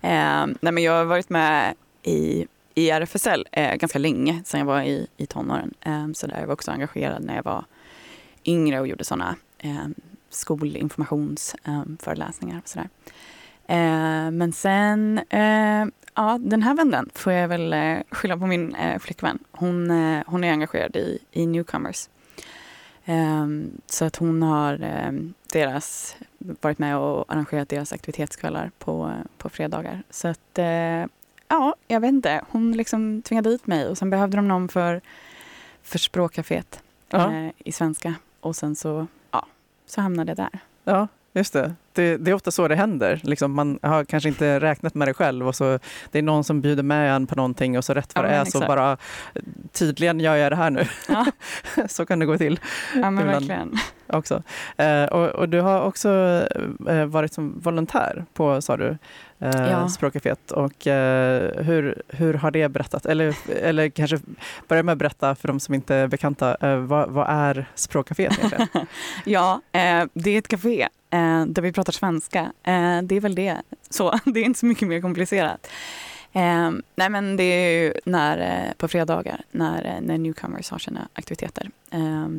Eh, 0.00 0.46
nej, 0.60 0.72
men 0.72 0.78
jag 0.78 0.92
har 0.92 1.04
varit 1.04 1.30
med 1.30 1.74
i 2.02 2.46
i 2.78 2.90
RFSL 2.90 3.46
eh, 3.52 3.74
ganska 3.74 3.98
länge, 3.98 4.42
sedan 4.44 4.60
jag 4.60 4.66
var 4.66 4.82
i, 4.82 5.06
i 5.16 5.26
tonåren. 5.26 5.74
Eh, 5.80 6.08
så 6.14 6.26
där 6.26 6.40
jag 6.40 6.46
var 6.46 6.54
också 6.54 6.70
engagerad 6.70 7.24
när 7.24 7.36
jag 7.36 7.42
var 7.42 7.64
yngre 8.44 8.80
och 8.80 8.88
gjorde 8.88 9.04
sådana 9.04 9.36
eh, 9.58 9.86
skolinformationsföreläsningar 10.30 12.54
ehm, 12.54 12.56
eh, 12.56 12.62
och 12.62 12.68
sådär. 12.68 12.88
Eh, 13.66 14.30
men 14.30 14.52
sen, 14.52 15.20
eh, 15.30 15.86
ja 16.14 16.38
den 16.40 16.62
här 16.62 16.74
vändan 16.74 17.10
får 17.14 17.32
jag 17.32 17.48
väl 17.48 17.72
eh, 17.72 17.98
skylla 18.10 18.36
på 18.36 18.46
min 18.46 18.74
eh, 18.74 18.98
flickvän. 18.98 19.38
Hon, 19.50 19.90
eh, 19.90 20.22
hon 20.26 20.44
är 20.44 20.52
engagerad 20.52 20.96
i, 20.96 21.18
i 21.32 21.46
Newcomers. 21.46 22.08
Ehm, 23.04 23.70
så 23.86 24.04
att 24.04 24.16
hon 24.16 24.42
har 24.42 24.80
ehm, 24.82 25.34
deras, 25.52 26.16
varit 26.38 26.78
med 26.78 26.96
och 26.96 27.32
arrangerat 27.32 27.68
deras 27.68 27.92
aktivitetskvällar 27.92 28.70
på, 28.78 29.12
på 29.38 29.48
fredagar. 29.48 30.02
Så 30.10 30.28
att, 30.28 30.58
eh, 30.58 31.04
ja, 31.48 31.74
jag 31.88 32.00
vet 32.00 32.08
inte. 32.08 32.40
Hon 32.50 32.72
liksom 32.72 33.22
tvingade 33.22 33.50
dit 33.50 33.66
mig 33.66 33.86
och 33.86 33.98
sen 33.98 34.10
behövde 34.10 34.36
de 34.36 34.48
någon 34.48 34.68
för, 34.68 35.00
för 35.82 35.98
språkcaféet 35.98 36.82
Ja. 37.10 37.32
eh, 37.32 37.50
i 37.58 37.72
svenska. 37.72 38.14
Och 38.40 38.56
sen 38.56 38.76
så, 38.76 39.06
ja, 39.30 39.46
så 39.86 40.00
hamnade 40.00 40.30
jag 40.30 40.36
där. 40.36 40.60
Ja, 40.84 41.08
just 41.32 41.52
det. 41.52 41.74
det. 41.92 42.16
Det 42.16 42.30
är 42.30 42.34
ofta 42.34 42.50
så 42.50 42.68
det 42.68 42.74
händer. 42.76 43.20
Liksom 43.24 43.52
man 43.52 43.78
har 43.82 44.04
kanske 44.04 44.28
inte 44.28 44.60
räknat 44.60 44.94
med 44.94 45.08
det 45.08 45.14
själv 45.14 45.48
och 45.48 45.54
så 45.54 45.78
det 46.10 46.18
är 46.18 46.22
någon 46.22 46.44
som 46.44 46.60
bjuder 46.60 46.82
med 46.82 47.14
en 47.16 47.26
på 47.26 47.34
någonting 47.34 47.78
och 47.78 47.84
så 47.84 47.94
rätt 47.94 48.14
vad 48.14 48.24
Ja, 48.24 48.28
det 48.28 48.34
är 48.34 48.38
men 48.38 48.46
så 48.46 48.58
exakt. 48.58 48.68
bara 48.68 48.96
tydligen 49.72 50.20
gör 50.20 50.36
jag 50.36 50.52
det 50.52 50.56
här 50.56 50.70
nu. 50.70 50.84
Ja. 51.08 51.26
så 51.88 52.06
kan 52.06 52.18
det 52.18 52.26
gå 52.26 52.38
till 52.38 52.60
Ja, 52.94 53.10
men 53.10 53.26
verkligen. 53.26 53.74
också. 54.06 54.42
Eh, 54.76 55.04
och, 55.04 55.28
och 55.28 55.48
du 55.48 55.60
har 55.60 55.82
också 55.82 56.10
eh, 56.88 57.04
varit 57.04 57.32
som 57.32 57.60
volontär 57.60 58.24
på, 58.32 58.62
sa 58.62 58.76
du, 58.76 58.98
eh, 59.40 59.70
Ja. 59.70 59.88
Språkcaféet. 59.88 60.50
Och 60.50 60.86
eh, 60.86 61.62
hur, 61.64 62.02
hur 62.08 62.34
har 62.34 62.50
det 62.50 62.68
berättat? 62.68 63.06
Eller, 63.06 63.36
eller 63.62 63.88
kanske 63.88 64.18
börja 64.68 64.82
med 64.82 64.92
att 64.92 64.98
berätta 64.98 65.34
för 65.34 65.48
de 65.48 65.60
som 65.60 65.74
inte 65.74 65.94
är 65.94 66.06
bekanta, 66.06 66.56
eh, 66.60 66.76
vad, 66.76 67.10
vad 67.10 67.26
är 67.28 67.66
Språkcaféet 67.74 68.38
egentligen? 68.38 68.68
Ja, 69.24 69.60
eh, 69.72 70.04
det 70.12 70.30
är 70.30 70.38
ett 70.38 70.48
café 70.48 70.88
eh, 71.10 71.44
där 71.46 71.62
vi 71.62 71.72
pratar 71.72 71.92
svenska. 71.92 72.40
Eh, 72.62 73.02
det 73.02 73.16
är 73.16 73.20
väl 73.20 73.34
det. 73.34 73.56
Så 73.90 74.18
det 74.24 74.40
är 74.40 74.44
inte 74.44 74.58
så 74.58 74.66
mycket 74.66 74.88
mer 74.88 75.00
komplicerat. 75.00 75.70
Nej 76.96 77.10
men 77.10 77.36
det 77.36 77.42
är 77.42 77.70
ju 77.70 77.92
när, 78.04 78.72
på 78.76 78.88
fredagar 78.88 79.40
när, 79.50 79.98
när 80.00 80.18
newcomers 80.18 80.70
har 80.70 80.78
sina 80.78 81.08
aktiviteter. 81.12 81.70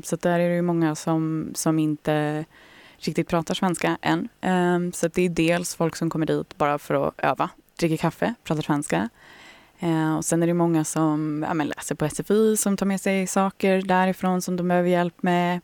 Så 0.04 0.16
där 0.16 0.40
är 0.40 0.50
det 0.50 0.56
ju 0.56 0.62
många 0.62 0.96
som, 0.96 1.52
som 1.56 1.80
inte 1.80 2.46
riktigt 3.08 3.28
pratar 3.28 3.54
svenska 3.54 3.98
än. 4.02 4.30
Um, 4.42 4.92
så 4.92 5.08
det 5.08 5.22
är 5.22 5.30
dels 5.30 5.76
folk 5.76 5.96
som 5.96 6.10
kommer 6.10 6.26
dit 6.26 6.58
bara 6.58 6.80
för 6.80 7.08
att 7.08 7.14
öva, 7.18 7.50
dricker 7.80 7.98
kaffe, 7.98 8.34
pratar 8.44 8.62
svenska. 8.62 9.10
Uh, 9.84 10.18
och 10.18 10.26
sen 10.26 10.44
är 10.44 10.48
det 10.48 10.54
många 10.54 10.84
som 10.84 11.46
ja, 11.48 11.54
men 11.54 11.68
läser 11.68 11.96
på 11.96 12.10
SFI 12.10 12.58
som 12.58 12.78
tar 12.78 12.86
med 12.86 13.02
sig 13.02 13.28
saker 13.28 13.82
därifrån 13.82 14.42
som 14.42 14.56
de 14.56 14.68
behöver 14.68 14.90
hjälp 14.90 15.24
med. 15.24 15.62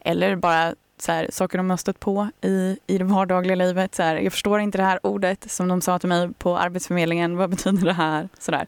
Eller 0.00 0.36
bara 0.36 0.74
så 0.98 1.12
här, 1.12 1.28
saker 1.32 1.58
de 1.58 1.70
har 1.70 1.76
stött 1.76 2.00
på 2.00 2.28
i, 2.40 2.78
i 2.86 2.98
det 2.98 3.04
vardagliga 3.04 3.54
livet. 3.56 3.94
Så 3.94 4.02
här, 4.02 4.16
jag 4.16 4.32
förstår 4.32 4.60
inte 4.60 4.78
det 4.78 4.84
här 4.84 5.06
ordet 5.06 5.50
som 5.50 5.68
de 5.68 5.80
sa 5.80 5.98
till 5.98 6.08
mig 6.08 6.32
på 6.32 6.58
Arbetsförmedlingen. 6.58 7.36
Vad 7.36 7.50
betyder 7.50 7.84
det 7.84 7.92
här? 7.92 8.28
Så 8.38 8.50
där. 8.50 8.66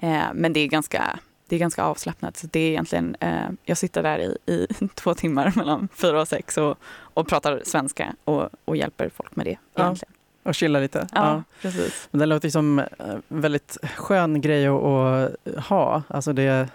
Eh, 0.00 0.24
men 0.34 0.52
det 0.52 0.60
är 0.60 0.66
ganska 0.66 1.18
det 1.48 1.56
är 1.56 1.60
ganska 1.60 1.84
avslappnat. 1.84 2.36
Så 2.36 2.46
det 2.50 2.60
är 2.60 2.70
egentligen, 2.70 3.16
eh, 3.20 3.48
jag 3.64 3.78
sitter 3.78 4.02
där 4.02 4.18
i, 4.18 4.52
i 4.52 4.66
två 4.94 5.14
timmar 5.14 5.52
mellan 5.56 5.88
fyra 5.94 6.20
och 6.20 6.28
sex 6.28 6.58
och, 6.58 6.78
och 6.98 7.28
pratar 7.28 7.62
svenska 7.64 8.14
och, 8.24 8.48
och 8.64 8.76
hjälper 8.76 9.10
folk 9.16 9.36
med 9.36 9.46
det. 9.46 9.58
Ja, 9.74 9.82
Egentligen. 9.82 10.14
och 10.42 10.54
chilla 10.54 10.78
lite? 10.78 11.06
Ja, 11.12 11.42
precis. 11.62 12.08
Men 12.10 12.18
det 12.18 12.26
låter 12.26 12.50
som 12.50 12.78
en 12.98 13.22
väldigt 13.28 13.76
skön 13.96 14.40
grej 14.40 14.66
att, 14.66 14.76
att 14.76 15.64
ha. 15.64 16.02
Alltså 16.08 16.32
det, 16.32 16.68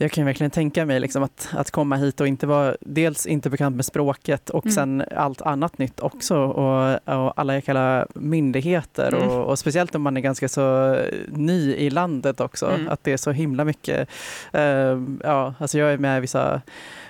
jag 0.00 0.10
kan 0.10 0.24
verkligen 0.24 0.50
tänka 0.50 0.86
mig 0.86 1.00
liksom 1.00 1.22
att, 1.22 1.48
att 1.52 1.70
komma 1.70 1.96
hit 1.96 2.20
och 2.20 2.26
inte 2.28 2.46
vara 2.46 2.76
dels 2.80 3.26
inte 3.26 3.50
bekant 3.50 3.76
med 3.76 3.84
språket 3.84 4.50
och 4.50 4.64
Mm. 4.66 4.74
sen 4.74 5.04
allt 5.16 5.42
annat 5.42 5.78
nytt 5.78 6.00
också 6.00 6.36
och, 6.38 6.94
och 7.04 7.40
alla 7.40 7.54
jäkla 7.54 8.06
myndigheter 8.14 9.12
Mm. 9.12 9.28
och, 9.28 9.44
och 9.46 9.58
speciellt 9.58 9.94
om 9.94 10.02
man 10.02 10.16
är 10.16 10.20
ganska 10.20 10.48
så 10.48 10.96
ny 11.28 11.74
i 11.74 11.90
landet 11.90 12.40
också. 12.40 12.66
Mm. 12.70 12.88
Att 12.88 13.04
det 13.04 13.12
är 13.12 13.16
så 13.16 13.30
himla 13.30 13.64
mycket. 13.64 14.08
eh, 14.52 14.98
ja, 15.24 15.54
alltså 15.58 15.78
jag 15.78 15.92
är 15.92 15.98
med 15.98 16.18
i 16.18 16.20
vissa 16.20 16.60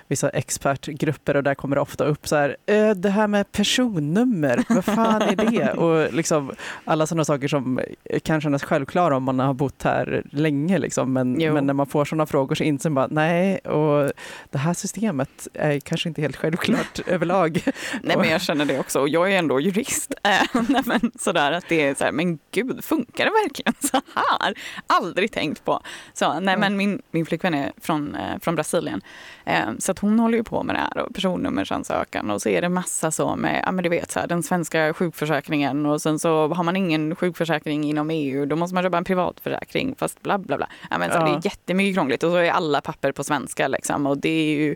vissa 0.09 0.29
expertgrupper 0.29 1.35
och 1.35 1.43
där 1.43 1.55
kommer 1.55 1.75
det 1.75 1.81
ofta 1.81 2.05
upp 2.05 2.27
så 2.27 2.35
här, 2.35 2.57
"Eh, 2.65 2.89
det 2.89 3.09
här 3.09 3.27
med 3.27 3.51
personnummer, 3.51 4.63
vad 4.69 4.85
fan 4.85 5.21
är 5.21 5.35
det? 5.35 5.71
Och 5.77 6.13
liksom 6.13 6.51
alla 6.85 7.07
sådana 7.07 7.25
saker 7.25 7.47
som 7.47 7.79
kan 8.23 8.41
kännas 8.41 8.63
självklara 8.63 9.17
om 9.17 9.23
man 9.23 9.39
har 9.39 9.53
bott 9.53 9.83
här 9.83 10.23
länge 10.31 10.77
liksom. 10.77 11.13
men, 11.13 11.41
Jo. 11.41 11.53
men 11.53 11.65
när 11.65 11.73
man 11.73 11.87
får 11.87 12.05
sådana 12.05 12.25
frågor 12.25 12.55
så 12.55 12.63
inser 12.63 12.89
man 12.89 12.95
bara 12.95 13.07
nej, 13.21 13.57
och 13.57 14.11
det 14.49 14.57
här 14.57 14.73
systemet 14.73 15.47
är 15.53 15.79
kanske 15.79 16.09
inte 16.09 16.21
helt 16.21 16.35
självklart 16.35 16.99
överlag. 17.07 17.61
Nej 18.03 18.17
men 18.17 18.29
jag 18.29 18.41
känner 18.41 18.65
det 18.65 18.79
också 18.79 18.99
och 18.99 19.09
jag 19.09 19.33
är 19.33 19.37
ändå 19.37 19.59
jurist. 19.59 20.13
Eh, 20.23 20.61
nej, 20.69 20.81
men 20.85 21.11
sådär 21.19 21.51
att 21.51 21.65
det 21.69 21.81
är 21.87 21.95
så 21.95 22.03
här, 22.03 22.11
men 22.11 22.39
gud, 22.51 22.83
funkar 22.83 23.25
det 23.25 23.31
verkligen 23.31 23.73
så 23.79 24.01
här? 24.15 24.53
Aldrig 24.87 25.31
tänkt 25.31 25.65
på. 25.65 25.81
Så, 26.13 26.39
nej 26.39 26.57
men 26.57 26.77
min, 26.77 27.01
min 27.11 27.25
flickvän 27.25 27.53
är 27.53 27.71
från, 27.81 28.15
eh, 28.15 28.39
från 28.41 28.55
Brasilien. 28.55 29.01
Eh, 29.45 29.65
så 29.79 29.93
att 29.99 30.01
hon 30.01 30.19
håller 30.19 30.37
ju 30.37 30.43
på 30.43 30.63
med 30.63 30.75
det 30.75 30.79
här 30.79 30.97
och 30.97 31.13
personnummersansökan 31.13 32.31
och 32.31 32.41
så 32.41 32.49
är 32.49 32.61
det 32.61 32.69
massa 32.69 33.11
så 33.11 33.35
med, 33.35 33.63
ja 33.65 33.71
men 33.71 33.83
du 33.83 33.89
vet 33.89 34.11
så 34.11 34.19
här, 34.19 34.27
den 34.27 34.43
svenska 34.43 34.93
sjukförsäkringen 34.93 35.85
och 35.85 36.01
sen 36.01 36.19
så 36.19 36.47
har 36.47 36.63
man 36.63 36.75
ingen 36.75 37.15
sjukförsäkring 37.15 37.83
inom 37.83 38.09
EU, 38.09 38.45
då 38.45 38.55
måste 38.55 38.75
man 38.75 38.83
köpa 38.83 38.97
en 38.97 39.03
privatförsäkring 39.03 39.95
fast 39.95 40.21
bla 40.21 40.37
bla 40.37 40.57
bla. 40.57 40.69
Ja, 40.89 40.97
men 40.97 41.11
så 41.11 41.17
Ja. 41.17 41.25
Det 41.25 41.31
är 41.31 41.41
jättemycket 41.43 41.95
krångligt 41.95 42.23
och 42.23 42.31
så 42.31 42.37
är 42.37 42.51
alla 42.51 42.81
papper 42.81 43.11
på 43.11 43.23
svenska 43.23 43.67
liksom 43.67 44.07
och 44.07 44.17
det 44.17 44.29
är 44.29 44.55
ju 44.55 44.75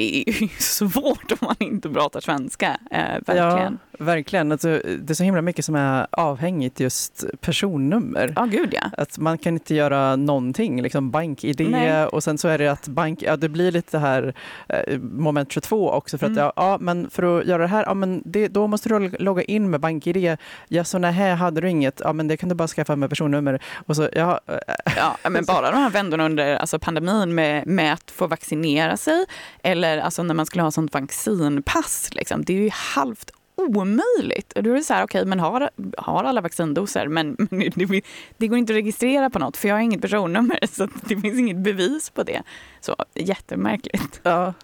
det 0.00 0.30
är 0.30 0.42
ju 0.42 0.48
svårt 0.58 1.32
om 1.32 1.38
man 1.40 1.56
inte 1.58 1.88
pratar 1.90 2.20
svenska. 2.20 2.78
Eh, 2.90 2.98
verkligen. 3.26 3.78
Ja, 3.98 4.04
verkligen. 4.04 4.52
Alltså, 4.52 4.68
det 4.98 5.10
är 5.10 5.14
så 5.14 5.24
himla 5.24 5.42
mycket 5.42 5.64
som 5.64 5.74
är 5.74 6.06
avhängigt 6.10 6.80
just 6.80 7.24
personnummer. 7.40 8.32
Ja, 8.36 8.44
gud 8.44 8.68
ja. 8.72 8.90
Att 8.96 9.18
man 9.18 9.38
kan 9.38 9.54
inte 9.54 9.74
göra 9.74 10.16
någonting, 10.16 10.82
liksom 10.82 11.10
bank-id 11.10 11.70
Nej. 11.70 12.06
och 12.06 12.24
sen 12.24 12.38
så 12.38 12.48
är 12.48 12.58
det 12.58 12.68
att 12.68 12.88
bank, 12.88 13.22
ja 13.22 13.36
det 13.36 13.48
blir 13.48 13.72
lite 13.72 13.96
det 13.96 14.00
här 14.00 14.34
eh, 14.68 14.98
moment 14.98 15.52
22 15.52 15.90
också 15.90 16.18
för 16.18 16.26
att 16.26 16.30
Mm. 16.30 16.42
ja, 16.44 16.52
ja 16.56 16.78
men 16.80 17.10
för 17.10 17.22
att 17.40 17.46
göra 17.46 17.62
det 17.62 17.68
här, 17.68 17.84
ja 17.86 17.94
men 17.94 18.22
det, 18.24 18.48
då 18.48 18.66
måste 18.66 18.88
du 18.88 19.08
logga 19.08 19.42
in 19.42 19.70
med 19.70 19.80
bank-id. 19.80 20.36
Ja 20.68 20.84
så 20.84 20.98
nej, 20.98 21.34
hade 21.34 21.60
du 21.60 21.68
inget, 21.70 22.00
ja 22.04 22.12
men 22.12 22.28
det 22.28 22.36
kan 22.36 22.48
du 22.48 22.54
bara 22.54 22.68
skaffa 22.68 22.96
med 22.96 23.10
personnummer. 23.10 23.62
Och 23.86 23.96
så, 23.96 24.08
ja, 24.12 24.40
eh, 24.46 24.54
Ja, 24.96 25.16
men 25.30 25.44
bara 25.48 25.70
de 25.70 25.76
här 25.76 25.90
vändorna 25.90 26.24
under 26.24 26.56
alltså 26.56 26.78
pandemin 26.78 27.34
med, 27.34 27.66
med 27.66 27.92
att 27.92 28.10
få 28.10 28.26
vaccinera 28.26 28.96
sig 28.96 29.24
eller 29.62 29.89
alltså 29.98 30.22
när 30.22 30.34
man 30.34 30.46
skulle 30.46 30.62
ha 30.62 30.70
sånt 30.70 30.94
vaccinpass, 30.94 32.08
liksom, 32.12 32.44
det 32.44 32.52
är 32.52 32.62
ju 32.62 32.70
halvt 32.72 33.30
omöjligt. 33.60 34.52
Och 34.52 34.62
då 34.62 34.70
är 34.70 34.74
det 34.74 34.82
så 34.82 34.94
här, 34.94 35.04
okej, 35.04 35.24
men 35.24 35.40
har, 35.40 35.70
har 35.98 36.24
alla 36.24 36.40
vaccindoser, 36.40 37.08
men, 37.08 37.36
men 37.50 37.70
det, 37.74 38.02
det 38.36 38.48
går 38.48 38.58
inte 38.58 38.72
att 38.72 38.76
registrera 38.76 39.30
på 39.30 39.38
något 39.38 39.56
för 39.56 39.68
jag 39.68 39.74
har 39.74 39.80
inget 39.80 40.00
personnummer 40.00 40.58
så 40.72 40.88
det 41.08 41.16
finns 41.16 41.38
inget 41.38 41.56
bevis 41.56 42.10
på 42.10 42.22
det. 42.22 42.42
Så 42.80 42.96
jättemärkligt. 43.14 44.20
ja. 44.22 44.54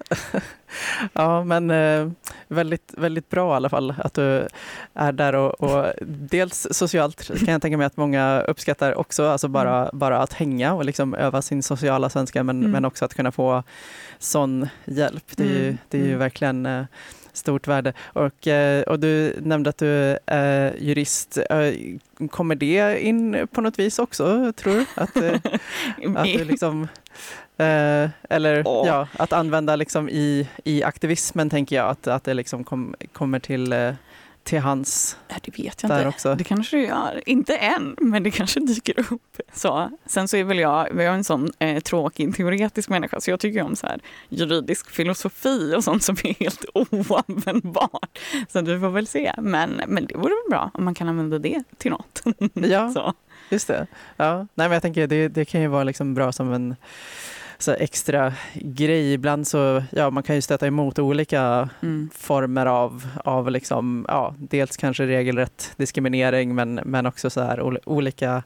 ja 1.13 1.45
men 1.45 1.71
eh, 1.71 2.11
väldigt, 2.49 2.95
väldigt 2.97 3.29
bra 3.29 3.53
i 3.53 3.57
alla 3.57 3.69
fall 3.69 3.95
att 3.99 4.15
du 4.15 4.49
är 4.95 5.13
där 5.13 5.35
och, 5.35 5.61
och 5.61 5.93
dels 6.07 6.67
socialt 6.71 7.29
kan 7.39 7.53
jag 7.53 7.63
tänka 7.63 7.77
mig 7.77 7.87
att 7.87 7.97
många 7.97 8.41
uppskattar 8.41 8.95
också, 8.99 9.27
alltså 9.27 9.49
bara, 9.49 9.91
bara 9.93 10.19
att 10.19 10.33
hänga 10.33 10.75
och 10.75 10.85
liksom 10.85 11.15
öva 11.15 11.43
sin 11.43 11.63
sociala 11.63 12.11
svenska 12.11 12.43
men, 12.43 12.57
Mm. 12.57 12.71
men 12.71 12.85
också 12.85 13.05
att 13.05 13.15
kunna 13.15 13.33
få 13.33 13.63
sån 14.19 14.69
hjälp. 14.85 15.25
Det 15.37 15.43
är 15.45 15.49
ju, 15.49 15.67
Mm, 15.67 15.79
det 15.89 15.99
är 15.99 16.03
ju 16.03 16.09
mm. 16.09 16.19
verkligen 16.19 16.67
eh, 16.67 16.85
stort 17.37 17.67
värde. 17.67 17.93
Och, 18.05 18.47
eh, 18.47 18.83
och 18.83 19.01
du 19.01 19.35
nämnde 19.43 19.71
att 19.71 19.79
du 19.79 20.19
är 20.27 20.75
jurist. 20.79 21.39
Eh, 21.51 21.75
Kommer 22.31 22.55
det 22.55 23.05
in 23.05 23.49
på 23.53 23.61
något 23.61 23.79
vis 23.79 23.99
också, 23.99 24.53
tror 24.53 24.75
du? 24.75 24.87
Att, 24.95 25.17
eh, 25.17 25.35
att 26.17 26.25
du 26.25 26.45
liksom, 26.45 26.89
eller 28.29 28.63
Åh. 28.67 28.87
ja, 28.87 29.09
att 29.17 29.33
använda 29.33 29.77
liksom 29.77 30.09
i, 30.09 30.49
i 30.65 30.83
aktivismen 30.83 31.51
tänker 31.51 31.77
jag 31.77 31.89
att, 31.89 32.07
att 32.07 32.25
det 32.25 32.35
liksom 32.35 32.65
kom, 32.65 32.95
kommer 33.13 33.39
till, 33.39 33.75
till 34.47 34.61
hans 34.61 35.17
det 35.45 35.59
vet 35.59 35.83
jag 35.83 35.91
där 35.91 35.99
inte. 35.99 36.09
också. 36.09 36.35
Det 36.35 36.45
kanske 36.45 36.77
det 36.77 36.83
gör. 36.83 37.23
Inte 37.27 37.57
än, 37.57 37.97
men 38.01 38.23
det 38.23 38.31
kanske 38.31 38.61
dyker 38.61 39.13
upp. 39.13 39.41
Så. 39.53 39.91
Sen 40.07 40.29
så 40.29 40.37
är 40.37 40.45
väl 40.45 40.59
jag, 40.59 40.89
jag 40.89 41.03
är 41.03 41.11
en 41.11 41.25
sån 41.25 41.53
eh, 41.59 41.81
tråkig 41.81 42.37
teoretisk 42.37 42.89
människa 42.89 43.21
så 43.21 43.31
jag 43.31 43.41
tycker 43.41 43.63
om 43.63 43.77
så 43.77 43.87
här 43.87 44.01
juridisk 44.29 44.91
filosofi 44.91 45.75
och 45.77 45.85
sånt 45.85 46.03
som 46.03 46.17
är 46.25 46.35
helt 46.35 46.65
oanvändbart. 46.75 48.19
Så 48.49 48.63
vi 48.63 48.81
får 48.81 48.91
väl 48.91 49.07
se. 49.07 49.33
Men, 49.39 49.83
men 49.87 50.07
det 50.07 50.15
vore 50.15 50.29
väl 50.29 50.51
bra 50.51 50.71
om 50.75 50.85
man 50.85 50.95
kan 50.95 51.09
använda 51.09 51.39
det 51.39 51.63
till 51.79 51.91
något. 51.91 52.23
Ja. 52.53 52.91
Så. 52.95 53.13
Just 53.51 53.69
det. 53.69 53.87
Ja. 54.17 54.37
Nej, 54.37 54.69
men 54.69 54.73
jag 54.73 54.83
tänker 54.83 55.07
det, 55.07 55.29
det 55.29 55.45
kan 55.45 55.61
ju 55.61 55.67
vara 55.67 55.85
liksom 55.85 56.15
bra 56.15 56.33
som 56.33 56.53
en 56.53 56.77
så 57.59 57.73
extra 57.73 58.33
grej. 58.55 59.13
Ibland 59.13 59.47
så, 59.47 59.83
ja, 59.91 60.11
man 60.11 60.23
kan 60.23 60.35
ju 60.37 60.43
stöta 60.43 60.67
emot 60.67 60.99
olika 60.99 61.69
Mm. 61.83 62.11
former 62.15 62.67
av, 62.67 63.07
av 63.25 63.51
liksom, 63.51 64.05
ja, 64.09 64.35
dels 64.39 64.77
kanske 64.77 65.07
regelrätt 65.07 65.73
diskriminering 65.77 66.55
men, 66.55 66.75
men 66.85 67.07
också 67.07 67.31
så 67.31 67.41
här 67.41 67.61
ol- 67.61 67.79
olika 67.85 68.43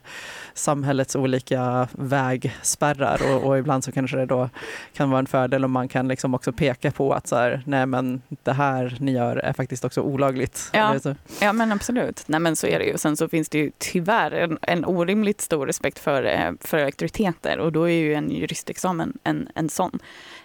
samhällets 0.53 1.15
olika 1.15 1.87
vägspärrar 1.91 3.19
och, 3.35 3.43
och 3.47 3.57
ibland 3.57 3.83
så 3.83 3.91
kanske 3.91 4.17
det 4.17 4.25
då 4.25 4.49
kan 4.93 5.09
vara 5.09 5.19
en 5.19 5.25
fördel 5.25 5.65
om 5.65 5.71
man 5.71 5.87
kan 5.87 6.07
liksom 6.07 6.33
också 6.33 6.51
peka 6.53 6.91
på 6.91 7.13
att 7.13 7.27
så 7.27 7.35
här, 7.35 7.61
nej 7.65 7.85
men 7.85 8.21
det 8.43 8.53
här 8.53 8.97
ni 8.99 9.11
gör 9.11 9.37
är 9.37 9.53
faktiskt 9.53 9.85
också 9.85 10.01
olagligt. 10.01 10.69
Ja. 10.73 10.89
Eller 10.89 10.99
så. 10.99 11.15
Ja 11.41 11.53
men 11.53 11.71
absolut. 11.71 12.23
Nej 12.27 12.39
men 12.39 12.55
så 12.55 12.67
är 12.67 12.79
det 12.79 12.85
ju. 12.85 12.97
Sen 12.97 13.17
så 13.17 13.27
finns 13.29 13.49
det 13.49 13.57
ju 13.57 13.71
tyvärr 13.77 14.31
en, 14.31 14.57
en 14.61 14.85
orimligt 14.85 15.41
stor 15.41 15.65
respekt 15.67 15.99
för, 15.99 16.23
eh, 16.23 16.51
för 16.59 16.77
auktoriteter 16.85 17.59
och 17.59 17.71
då 17.71 17.83
är 17.89 17.93
ju 17.93 18.13
en 18.13 18.31
juristexamen 18.31 19.00
en, 19.23 19.47
en 19.55 19.69
sån. 19.69 19.99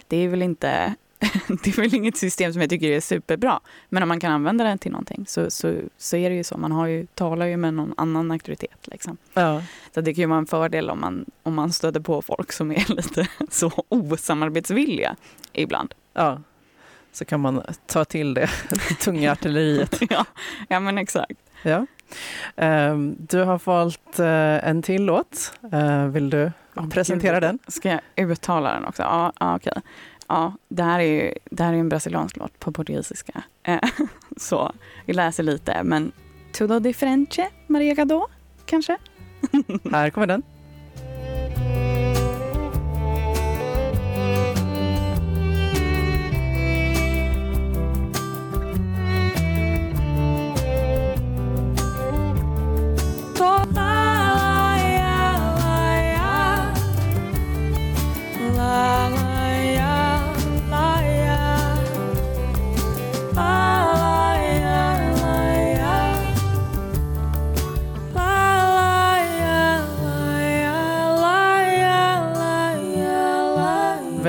Det 0.08 0.16
är 0.16 0.28
väl 0.28 0.42
inte 0.42 0.94
det 1.48 1.70
är 1.70 1.76
väl 1.76 1.94
inget 1.94 2.16
system 2.16 2.52
som 2.52 2.60
jag 2.60 2.70
tycker 2.70 2.90
är 2.90 3.00
superbra. 3.00 3.60
Men 3.88 4.02
om 4.02 4.08
man 4.08 4.20
kan 4.20 4.32
använda 4.32 4.64
det 4.64 4.78
till 4.78 4.92
någonting 4.92 5.25
så, 5.28 5.50
så, 5.50 5.75
så 5.96 6.16
är 6.16 6.30
det 6.30 6.36
ju 6.36 6.44
så. 6.44 6.56
Man 6.58 6.72
har 6.72 6.86
ju, 6.86 7.06
talar 7.06 7.46
ju 7.46 7.56
med 7.56 7.75
någon 7.75 7.94
annan 7.96 8.30
auktoritet. 8.30 8.86
Liksom. 8.86 9.16
Ja. 9.34 9.62
Så 9.94 10.00
det 10.00 10.14
kan 10.14 10.22
ju 10.22 10.26
vara 10.26 10.38
en 10.38 10.46
fördel 10.46 10.90
om 10.90 11.00
man, 11.00 11.25
om 11.42 11.54
man 11.54 11.72
stöter 11.72 12.00
på 12.00 12.22
folk 12.22 12.52
som 12.52 12.70
är 12.72 12.94
lite 12.96 13.28
så 13.50 13.72
osamarbetsvilliga 13.88 15.16
ibland. 15.52 15.94
ja. 16.12 16.40
Så 17.12 17.25
kan 17.25 17.40
man 17.40 17.62
ta 17.86 18.04
till 18.04 18.34
det 18.34 18.50
tunga 19.00 19.32
artilleriet. 19.32 20.00
ja, 20.10 20.25
ja, 20.68 20.80
men 20.80 20.98
exakt. 20.98 21.40
Ja. 21.62 21.86
Ehm, 22.56 23.16
du 23.18 23.42
har 23.42 23.60
valt 23.64 24.18
eh, 24.18 24.68
en 24.68 24.82
till 24.82 25.04
låt. 25.04 25.52
Eh, 25.72 26.06
vill 26.06 26.30
du 26.30 26.52
presentera 26.90 27.40
den? 27.40 27.59
Ska 27.68 27.88
jag 27.88 28.30
uttala 28.30 28.73
den 28.75 28.85
också? 28.85 29.02
Ja, 29.02 29.33
ja 29.40 29.56
okej. 29.56 29.73
Ja, 30.28 30.52
det 30.68 30.83
här 30.83 31.00
är 31.00 31.04
ju 31.25 31.33
det 31.50 31.64
här 31.64 31.73
är 31.73 31.76
en 31.76 31.88
brasiliansk 31.88 32.37
låt 32.37 32.59
på 32.61 32.73
portugisiska. 32.73 33.42
Eh, 33.62 33.78
Så 34.37 34.73
vi 35.06 35.12
läser 35.12 35.42
lite, 35.42 35.83
men 35.83 36.12
Tudo 36.52 36.78
differente, 36.78 37.49
Maria 37.66 37.95
Gadot, 37.95 38.30
kanske? 38.66 38.97
Här 39.92 40.11
kommer 40.11 40.26
den. 40.26 40.42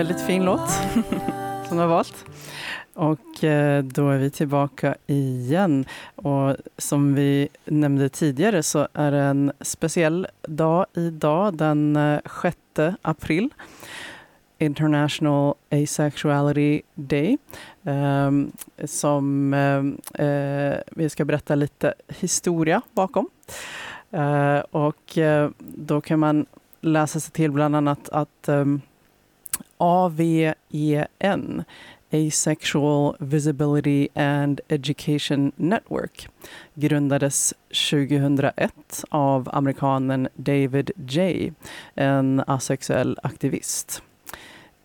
Väldigt 0.08 0.26
fin 0.26 0.46
låt 0.46 0.70
som 1.68 1.78
du 1.78 1.78
har 1.78 1.88
valt. 1.88 2.26
Och 2.94 3.44
eh, 3.44 3.84
då 3.84 4.10
är 4.10 4.18
vi 4.18 4.30
tillbaka 4.30 4.96
igen. 5.08 5.86
Och 6.16 6.56
som 6.78 7.16
vi 7.16 7.48
nämnde 7.66 8.10
tidigare 8.10 8.64
så 8.64 8.88
är 8.94 9.12
det 9.12 9.18
en 9.18 9.52
speciell 9.62 10.28
dag 10.48 10.86
idag, 10.94 11.54
den 11.54 11.96
eh, 11.96 12.20
6 12.42 12.58
april. 13.02 13.50
International 14.58 15.54
Asexuality 15.72 16.82
Day. 16.96 17.38
Ehm, 17.84 18.52
som 18.86 19.54
eh, 20.14 20.74
vi 20.92 21.10
ska 21.10 21.26
berätta 21.26 21.56
lite 21.56 21.94
historia 22.08 22.82
bakom. 22.92 23.30
Och 24.72 25.18
då 25.60 26.02
kan 26.02 26.20
man 26.20 26.46
läsa 26.82 27.20
sig 27.20 27.32
till 27.32 27.52
bland 27.52 27.76
annat 27.76 28.10
att 28.10 28.48
um, 28.50 28.82
AVEN, 29.77 31.63
Asexual 32.12 33.15
Visibility 33.19 34.07
and 34.15 34.62
Education 34.69 35.51
Network, 35.55 36.29
grundades 36.74 37.53
2001 37.69 38.72
av 39.10 39.50
amerikanen 39.53 40.27
David 40.36 40.91
J, 40.96 41.51
en 41.96 42.43
asexuell 42.48 43.19
aktivist. 43.24 44.01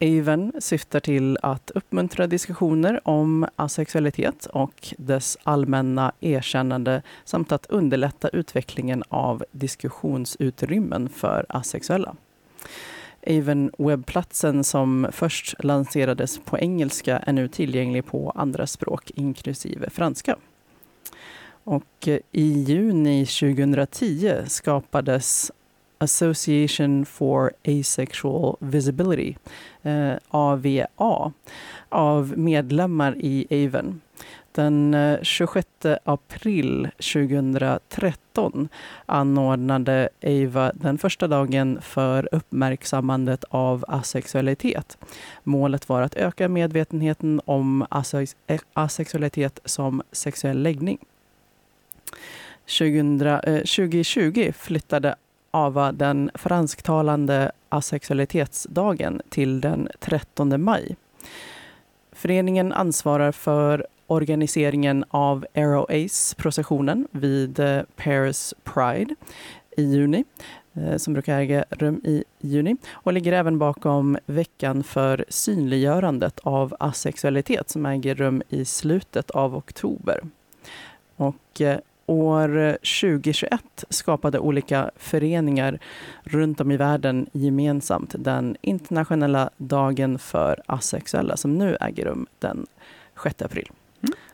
AVEN 0.00 0.52
syftar 0.58 1.00
till 1.00 1.38
att 1.42 1.70
uppmuntra 1.70 2.26
diskussioner 2.26 3.08
om 3.08 3.46
asexualitet 3.56 4.46
och 4.46 4.94
dess 4.98 5.38
allmänna 5.42 6.12
erkännande 6.20 7.02
samt 7.24 7.52
att 7.52 7.66
underlätta 7.66 8.28
utvecklingen 8.28 9.02
av 9.08 9.44
diskussionsutrymmen 9.52 11.08
för 11.08 11.46
asexuella. 11.48 12.16
Aven-webbplatsen 13.26 14.64
som 14.64 15.08
först 15.12 15.64
lanserades 15.64 16.38
på 16.38 16.58
engelska 16.58 17.18
är 17.18 17.32
nu 17.32 17.48
tillgänglig 17.48 18.06
på 18.06 18.30
andra 18.30 18.66
språk, 18.66 19.10
inklusive 19.14 19.90
franska. 19.90 20.36
Och 21.64 22.08
eh, 22.08 22.18
i 22.32 22.62
juni 22.62 23.26
2010 23.26 24.34
skapades 24.46 25.52
Association 25.98 27.06
for 27.06 27.52
Asexual 27.66 28.56
Visibility, 28.60 29.34
eh, 29.82 30.12
AVA, 30.28 31.32
av 31.88 32.38
medlemmar 32.38 33.16
i 33.16 33.66
Aven. 33.66 34.00
Den 34.52 34.94
eh, 34.94 35.18
26 35.22 35.66
april 36.04 36.88
2013 36.96 38.68
anordnade 39.06 40.08
Ava 40.22 40.72
den 40.74 40.98
första 40.98 41.28
dagen 41.28 41.78
för 41.82 42.28
uppmärksammandet 42.32 43.44
av 43.48 43.84
asexualitet. 43.88 44.98
Målet 45.44 45.88
var 45.88 46.02
att 46.02 46.14
öka 46.14 46.48
medvetenheten 46.48 47.40
om 47.44 47.86
asex 47.90 48.36
eh, 48.46 48.60
asexualitet 48.72 49.60
som 49.64 50.02
sexuell 50.12 50.62
läggning. 50.62 50.98
2020 52.66 54.40
eh, 54.40 54.52
flyttade 54.52 55.14
AVA 55.50 55.92
den 55.92 56.30
fransktalande 56.34 57.52
asexualitetsdagen 57.68 59.22
till 59.28 59.60
den 59.60 59.88
13 60.00 60.62
maj. 60.62 60.96
Föreningen 62.12 62.72
ansvarar 62.72 63.32
för 63.32 63.86
organiseringen 64.12 65.04
av 65.10 65.46
Aero 65.54 65.86
Ace-processionen 65.88 67.08
vid 67.10 67.60
eh, 67.60 67.82
Paris 67.96 68.54
Pride 68.64 69.14
i 69.76 69.82
juni, 69.82 70.24
eh, 70.74 70.96
som 70.96 71.12
brukar 71.12 71.38
äga 71.38 71.64
rum 71.70 72.00
i 72.04 72.24
juni, 72.40 72.76
och 72.92 73.12
ligger 73.12 73.32
även 73.32 73.58
bakom 73.58 74.18
veckan 74.26 74.82
för 74.82 75.24
synliggörandet 75.28 76.40
av 76.42 76.76
asexualitet 76.80 77.70
som 77.70 77.86
äger 77.86 78.14
rum 78.14 78.42
i 78.48 78.64
slutet 78.64 79.30
av 79.30 79.56
oktober. 79.56 80.20
Och 81.16 81.60
eh, 81.60 81.78
år 82.06 82.72
2021 82.72 83.84
skapade 83.88 84.38
olika 84.38 84.90
föreningar 84.96 85.78
runt 86.22 86.60
om 86.60 86.70
i 86.70 86.76
världen 86.76 87.26
gemensamt 87.32 88.14
den 88.18 88.56
internationella 88.60 89.50
dagen 89.56 90.18
för 90.18 90.62
asexuella 90.66 91.36
som 91.36 91.58
nu 91.58 91.76
äger 91.80 92.04
rum 92.04 92.26
den 92.38 92.66
6 93.22 93.42
april. 93.42 93.68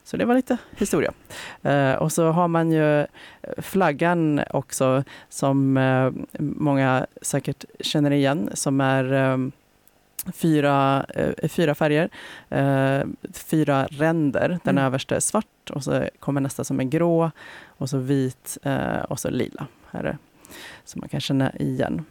Så 0.09 0.17
det 0.17 0.25
var 0.25 0.35
lite 0.35 0.59
historia. 0.77 1.13
Eh, 1.63 1.93
och 1.93 2.13
så 2.13 2.31
har 2.31 2.49
man 2.49 2.73
ju 2.73 3.07
flaggan 3.59 4.41
också 4.51 5.05
som 5.29 5.77
eh, 5.77 6.11
många 6.39 7.07
säkert 7.23 7.65
känner 7.81 8.11
igen 8.11 8.51
som 8.55 8.81
är 8.81 9.13
eh, 9.13 9.39
fyra, 10.33 11.07
eh, 11.15 11.49
fyra 11.49 11.75
färger, 11.75 12.09
eh, 12.49 13.07
fyra 13.35 13.87
ränder. 13.91 14.49
Den 14.65 14.79
Mm. 14.79 14.85
översta 14.85 15.17
är 15.17 15.21
svart 15.21 15.71
och 15.71 15.85
så 15.85 16.05
kommer 16.21 16.41
nästa 16.41 16.65
som 16.65 16.81
är 16.81 16.85
grå 16.85 17.31
och 17.67 17.91
så 17.91 17.99
vit 17.99 18.59
eh, 18.63 18.99
och 19.09 19.21
så 19.21 19.31
lila. 19.31 19.67
Här 19.91 20.05
är, 20.05 20.19
som 20.85 21.01
man 21.01 21.09
kan 21.09 21.21
känna 21.21 21.53
igen. 21.57 22.05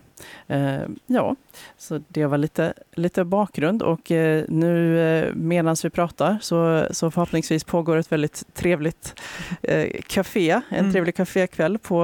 Eh, 0.47 0.81
ja, 1.05 1.35
så 1.77 2.01
det 2.07 2.25
var 2.25 2.37
lite, 2.37 2.73
lite 2.95 3.23
bakgrund 3.23 3.81
och 3.83 4.11
eh, 4.11 4.43
nu 4.47 4.99
eh, 4.99 5.33
medan 5.35 5.75
vi 5.83 5.89
pratar 5.89 6.37
så, 6.41 6.87
så 6.91 7.11
förhoppningsvis 7.11 7.63
pågår 7.63 7.97
ett 7.97 8.11
väldigt 8.11 8.43
trevligt 8.53 9.21
eh, 9.63 10.01
café, 10.07 10.51
en 10.69 10.79
Mm. 10.79 10.91
trevlig 10.91 11.15
kafékväll 11.15 11.77
på, 11.77 12.03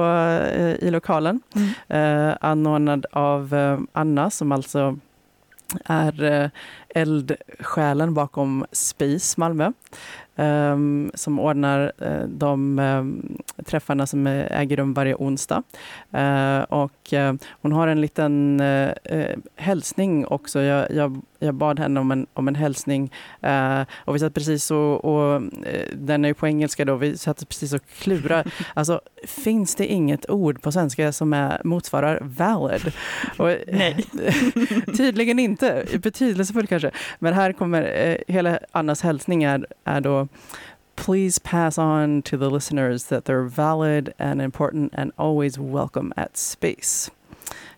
i 0.80 0.90
lokalen 0.90 1.40
Mm. 1.88 2.36
anordnad 2.40 3.06
av 3.12 3.54
Anna 3.92 4.30
som 4.30 4.52
alltså 4.52 4.98
är 5.84 6.50
eldsjälen 6.94 8.14
bakom 8.14 8.66
Space 8.72 9.40
Malmö. 9.40 9.72
ehm, 10.36 11.10
som 11.14 11.40
ordnar 11.40 11.92
eh, 11.98 12.22
de 12.28 12.78
ehm, 12.78 13.36
träffarna 13.64 14.06
som 14.06 14.26
äger 14.26 14.76
rum 14.76 14.94
varje 14.94 15.14
onsdag. 15.14 15.62
Eh, 16.12 16.60
och 16.60 17.12
eh, 17.12 17.34
hon 17.62 17.72
har 17.72 17.88
en 17.88 18.00
liten 18.00 18.60
eh, 18.60 18.90
hälsning 19.56 20.26
också. 20.26 20.60
Jag, 20.60 20.90
jag, 20.90 21.20
jag 21.38 21.54
bad 21.54 21.78
henne 21.78 22.00
om 22.00 22.10
en, 22.10 22.26
om 22.34 22.48
en 22.48 22.54
hälsning. 22.54 23.12
Och 23.94 24.14
vi 24.14 24.18
satt 24.18 24.34
precis 24.34 24.70
och, 24.70 25.04
och 25.04 25.42
den 25.92 26.24
är 26.24 26.28
ju 26.28 26.34
på 26.34 26.46
engelska 26.46 26.84
då, 26.84 26.96
vi 26.96 27.18
satt 27.18 27.48
precis 27.48 27.72
och 27.72 27.82
klura. 27.98 28.44
Alltså, 28.74 29.00
finns 29.26 29.74
det 29.74 29.86
inget 29.86 30.30
ord 30.30 30.62
på 30.62 30.72
svenska 30.72 31.12
som 31.12 31.32
är, 31.32 31.60
motsvarar 31.64 32.18
valid? 32.22 32.92
Och, 33.38 33.56
Nej. 33.66 34.04
Tydligen 34.96 35.38
inte. 35.38 35.84
Betydelsefull 36.02 36.66
kanske. 36.66 36.83
Men 37.18 37.34
här 37.34 37.52
kommer 37.52 37.82
eh, 37.82 38.34
hela 38.34 38.58
Annas 38.72 39.02
hälsning 39.02 39.42
är, 39.42 39.66
är 39.84 40.00
då 40.00 40.28
Please 40.96 41.40
pass 41.40 41.78
on 41.78 42.22
to 42.22 42.38
the 42.38 42.50
listeners 42.50 43.04
that 43.04 43.24
they're 43.24 43.48
valid 43.48 44.12
and 44.18 44.40
important 44.42 44.94
and 44.94 45.12
always 45.16 45.58
welcome 45.58 46.12
at 46.16 46.36
space. 46.36 47.10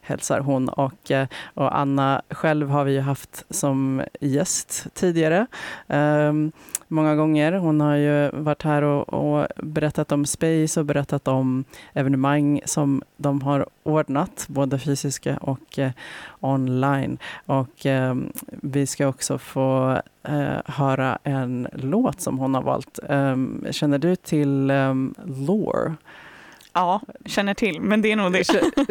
Hälsar 0.07 0.40
hon. 0.40 0.69
Och, 0.69 1.11
eh, 1.11 1.29
och 1.55 1.79
Anna 1.79 2.23
själv 2.31 2.69
har 2.69 2.85
vi 2.85 2.92
ju 2.92 3.01
haft 3.01 3.45
som 3.51 4.03
gäst 4.21 4.87
tidigare. 4.95 5.47
Um, 5.87 6.53
många 6.88 7.16
gånger. 7.16 7.53
Hon 7.53 7.81
har 7.81 7.95
ju 7.95 8.31
varit 8.31 8.62
här 8.62 8.83
och, 8.83 9.14
och, 9.14 9.47
berättat 9.57 10.12
om 10.12 10.27
Space 10.27 10.81
och 10.81 10.87
berättat 10.87 11.29
om 11.29 11.64
evenemang 11.92 12.61
som 12.64 13.03
de 13.16 13.42
har 13.42 13.66
ordnat, 13.83 14.47
både 14.49 14.79
fysiska 14.79 15.37
och 15.37 15.79
uh, 15.79 15.90
online. 16.40 17.19
Och 17.47 17.87
um, 17.87 18.33
vi 18.47 18.87
ska 18.87 19.09
också 19.09 19.38
få 19.38 20.01
uh, 20.29 20.61
höra 20.66 21.19
en 21.23 21.69
låt 21.73 22.21
som 22.21 22.38
hon 22.38 22.55
har 22.55 22.62
valt. 22.62 22.99
Um, 23.09 23.66
känner 23.71 23.99
du 23.99 24.16
till 24.16 24.71
um, 24.71 25.14
Lore? 25.25 25.95
Ja, 26.77 27.01
känner 27.25 27.55
till, 27.55 27.81
men 27.81 28.03
det 28.03 28.12
är 28.12 28.17
nog 28.17 28.33
det. 28.33 28.45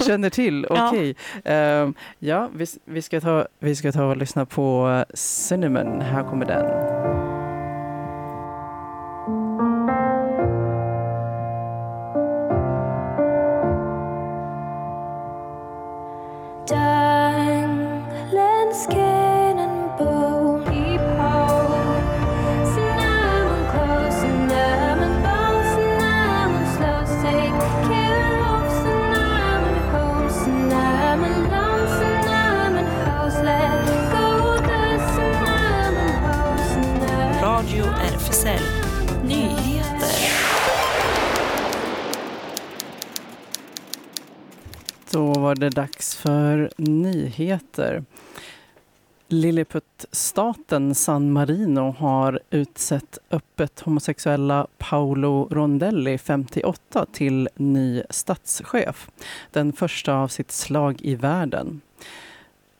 Känner 0.05 0.29
till, 0.29 0.65
okej. 0.69 0.85
Okay. 0.85 1.13
Ja, 1.43 1.81
um, 1.81 1.93
ja 2.19 2.49
vi, 2.55 2.65
vi, 2.85 3.01
ska 3.01 3.21
ta, 3.21 3.47
vi 3.59 3.75
ska 3.75 3.91
ta 3.91 4.05
och 4.05 4.17
lyssna 4.17 4.45
på 4.45 5.03
Cinnamon. 5.13 6.01
Här 6.01 6.23
kommer 6.23 6.45
den. 6.45 7.24
Då 45.11 45.33
var 45.33 45.55
det 45.55 45.69
dags 45.69 46.15
för 46.15 46.71
nyheter. 46.77 48.03
Lilliputstaten 49.27 50.95
San 50.95 51.31
Marino 51.31 51.95
har 51.97 52.39
utsett 52.49 53.17
öppet 53.31 53.79
homosexuella 53.79 54.67
Paolo 54.77 55.47
Rondelli, 55.51 56.17
58, 56.17 57.05
till 57.11 57.49
ny 57.55 58.03
statschef. 58.09 59.09
Den 59.51 59.73
första 59.73 60.15
av 60.15 60.27
sitt 60.27 60.51
slag 60.51 61.01
i 61.01 61.15
världen. 61.15 61.81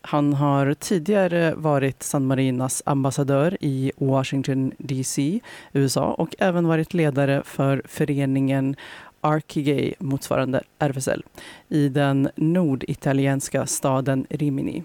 Han 0.07 0.33
har 0.33 0.73
tidigare 0.73 1.55
varit 1.55 2.03
San 2.03 2.25
Marinas 2.25 2.83
ambassadör 2.85 3.57
i 3.59 3.91
Washington 3.97 4.71
DC, 4.77 5.39
USA 5.73 6.13
och 6.13 6.35
även 6.39 6.67
varit 6.67 6.93
ledare 6.93 7.43
för 7.45 7.81
föreningen 7.85 8.75
Archigay, 9.21 9.93
motsvarande 9.99 10.63
RFSL, 10.79 11.23
i 11.69 11.89
den 11.89 12.29
norditalienska 12.35 13.65
staden 13.65 14.27
Rimini. 14.29 14.83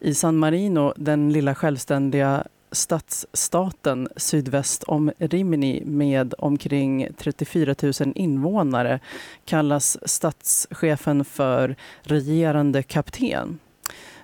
I 0.00 0.14
San 0.14 0.36
Marino, 0.36 0.92
den 0.96 1.32
lilla 1.32 1.54
självständiga 1.54 2.44
stadsstaten 2.72 4.08
sydväst 4.16 4.84
om 4.84 5.12
Rimini 5.18 5.82
med 5.86 6.34
omkring 6.38 7.08
34 7.18 7.74
000 7.82 7.92
invånare 8.14 9.00
kallas 9.44 9.98
statschefen 10.10 11.24
för 11.24 11.76
regerande 12.02 12.82
kapten. 12.82 13.58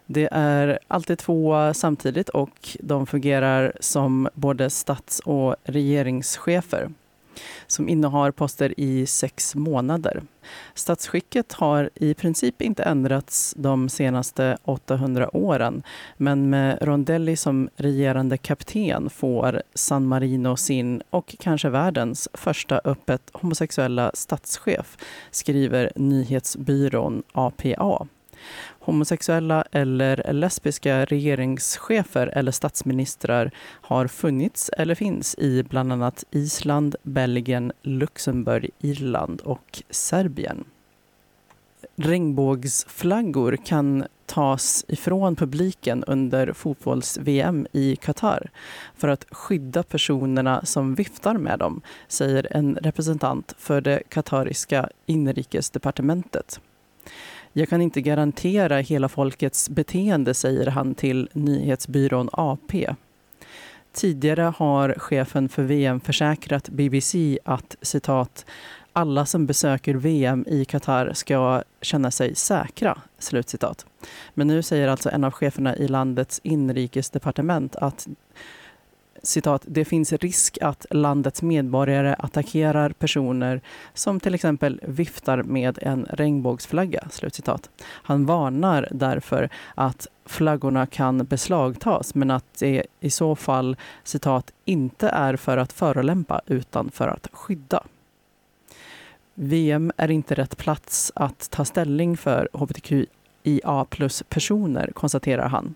Det 0.07 0.29
är 0.33 0.79
alltid 0.89 1.19
två 1.19 1.75
samtidigt 1.75 2.29
och 2.29 2.77
de 2.81 3.07
fungerar 3.07 3.73
som 3.81 4.29
både 4.35 4.71
stats 4.71 5.21
och 5.21 5.57
regeringschefer 5.65 6.91
som 7.75 7.89
innehar 7.89 8.31
poster 8.31 8.81
i 8.81 9.07
sex 9.07 9.55
månader. 9.55 10.23
Statsskicket 10.75 11.53
har 11.53 11.91
i 11.95 12.15
princip 12.15 12.63
inte 12.63 12.83
ändrats 12.83 13.55
de 13.57 13.89
senaste 13.89 14.57
800 14.65 15.37
åren 15.37 15.83
men 16.17 16.51
med 16.51 16.79
Rondelli 16.81 17.37
som 17.37 17.69
regerande 17.77 18.37
kapten 18.37 19.11
får 19.11 19.63
San 19.75 20.07
Marino 20.07 20.57
sin 20.57 21.03
och 21.11 21.37
kanske 21.39 21.69
världens 21.69 22.29
första 22.35 22.81
öppet 22.85 23.31
homosexuella 23.33 24.11
statschef 24.15 24.97
skriver 25.31 25.93
nyhetsbyrån 25.97 27.23
APA. 27.33 28.07
Homosexuella 28.85 29.65
eller 29.73 30.33
lesbiska 30.33 31.05
regeringschefer 31.05 32.27
eller 32.27 32.53
statsministrar 32.53 33.51
har 33.67 34.07
funnits 34.07 34.71
eller 34.79 34.95
finns 34.95 35.35
i 35.39 35.63
bland 35.63 35.93
annat 35.93 36.25
Island, 36.31 36.97
Belgien, 37.03 37.73
Luxemburg, 37.83 38.71
Irland 38.81 39.41
och 39.41 39.83
Serbien. 39.91 40.65
Regnbågsflaggor 41.97 43.57
kan 43.65 44.05
tas 44.27 44.85
ifrån 44.89 45.37
publiken 45.37 46.05
under 46.05 46.53
fotbolls-VM 46.53 47.67
i 47.73 47.97
Qatar 47.97 48.51
för 48.97 49.09
att 49.09 49.27
skydda 49.31 49.83
personerna 49.83 50.65
som 50.65 50.95
viftar 50.95 51.35
med 51.35 51.59
dem, 51.59 51.81
säger 52.09 52.57
en 52.57 52.77
representant 52.77 53.55
för 53.59 53.81
det 53.81 54.03
qatariska 54.09 54.89
inrikesdepartementet. 55.07 56.61
Jag 57.57 57.69
kan 57.69 57.81
inte 57.81 58.01
garantera 58.01 58.79
hela 58.79 59.09
folkets 59.09 59.71
beteende, 59.71 60.35
säger 60.35 60.67
han 60.67 60.95
till 60.95 61.29
nyhetsbyrån 61.33 62.29
AP. 62.33 62.95
Tidigare 63.93 64.53
har 64.57 64.95
chefen 64.99 65.49
för 65.49 65.63
VM 65.63 66.01
försäkrat 66.01 66.69
BBC 66.69 67.39
att 67.45 67.77
citat 67.83 68.47
alla 68.93 69.27
som 69.27 69.47
besöker 69.47 69.95
VM 69.95 70.45
i 70.49 70.65
Qatar 70.65 71.13
ska 71.13 71.63
känna 71.81 72.11
sig 72.11 72.35
säkra. 72.35 72.99
Slutcitat. 73.19 73.87
Men 74.35 74.47
nu 74.47 74.63
säger 74.63 74.89
alltså 74.89 75.11
en 75.11 75.25
av 75.25 75.33
cheferna 75.33 75.77
i 75.77 75.89
landets 75.89 76.41
inrikesdepartement 76.45 77.77
att 77.77 78.09
citat, 79.25 79.63
det 79.67 79.85
finns 79.85 80.13
risk 80.13 80.59
att 80.61 80.87
landets 80.91 81.43
medborgare 81.43 82.15
attackerar 82.19 82.91
personer 82.91 83.61
som 83.95 84.21
till 84.21 84.35
exempel 84.35 84.81
viftar 84.83 85.43
med 85.43 85.79
en 85.83 86.07
regnbågsflagga. 86.11 87.09
Slutcitat. 87.11 87.71
Han 87.87 88.27
varnar 88.27 88.89
därför 88.91 89.49
att 89.75 90.07
flaggorna 90.27 90.87
kan 90.87 91.19
beslagtas 91.19 92.15
men 92.15 92.31
att 92.31 92.59
det 92.59 92.87
i 93.01 93.11
så 93.11 93.37
fall 93.37 93.77
citat, 94.05 94.53
inte 94.65 95.09
är 95.09 95.37
för 95.37 95.57
att 95.57 95.73
förolämpa 95.73 96.41
utan 96.47 96.91
för 96.91 97.09
att 97.09 97.29
skydda. 97.33 97.83
VM 99.35 99.93
är 99.97 100.11
inte 100.11 100.35
rätt 100.35 100.57
plats 100.57 101.13
att 101.15 101.51
ta 101.51 101.65
ställning 101.65 102.17
för 102.17 102.49
hbtqia 102.53 103.85
plus-personer, 103.91 104.91
konstaterar 104.95 105.49
han 105.49 105.75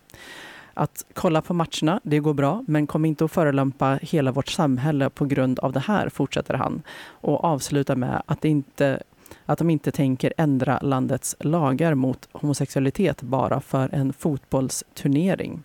att 0.79 1.05
kolla 1.13 1.41
på 1.41 1.53
matcherna, 1.53 1.99
det 2.03 2.19
går 2.19 2.33
bra, 2.33 2.63
men 2.67 2.87
kom 2.87 3.05
inte 3.05 3.25
att 3.25 3.31
förolämpa 3.31 3.99
hela 4.01 4.31
vårt 4.31 4.47
samhälle 4.47 5.09
på 5.09 5.25
grund 5.25 5.59
av 5.59 5.73
det 5.73 5.79
här, 5.79 6.09
fortsätter 6.09 6.53
han. 6.53 6.81
Och 7.09 7.43
avslutar 7.43 7.95
med 7.95 8.21
att, 8.25 8.45
inte, 8.45 9.03
att 9.45 9.59
de 9.59 9.69
inte 9.69 9.91
tänker 9.91 10.33
ändra 10.37 10.79
landets 10.79 11.35
lagar 11.39 11.93
mot 11.93 12.29
homosexualitet 12.31 13.21
bara 13.21 13.61
för 13.61 13.89
en 13.93 14.13
fotbollsturnering. 14.13 15.63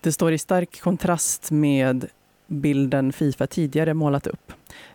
Det 0.00 0.12
står 0.12 0.32
i 0.32 0.38
stark 0.38 0.80
kontrast 0.80 1.50
med 1.50 2.06
bilden 2.46 3.12
Fifa 3.12 3.46
tidigare 3.46 3.94
målat 3.94 4.26
upp. 4.26 4.45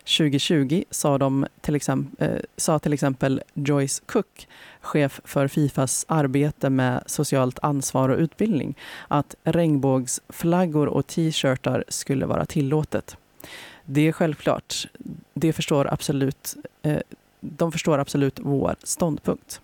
2020 0.04 0.84
sa, 0.90 1.18
de 1.18 1.46
till 1.60 1.74
exempel, 1.74 2.28
eh, 2.28 2.40
sa 2.56 2.78
till 2.78 2.92
exempel 2.92 3.42
Joyce 3.54 4.02
Cook, 4.06 4.48
chef 4.80 5.20
för 5.24 5.48
Fifas 5.48 6.04
arbete 6.08 6.70
med 6.70 7.02
socialt 7.06 7.58
ansvar 7.62 8.08
och 8.08 8.18
utbildning, 8.18 8.74
att 9.08 9.34
regnbågsflaggor 9.44 10.86
och 10.86 11.06
t-shirtar 11.06 11.84
skulle 11.88 12.26
vara 12.26 12.46
tillåtet. 12.46 13.16
Det 13.84 14.08
är 14.08 14.12
självklart. 14.12 14.86
Det 15.34 15.52
förstår 15.52 15.92
absolut, 15.92 16.56
eh, 16.82 16.98
de 17.40 17.72
förstår 17.72 17.98
absolut 17.98 18.40
vår 18.42 18.76
ståndpunkt. 18.82 19.60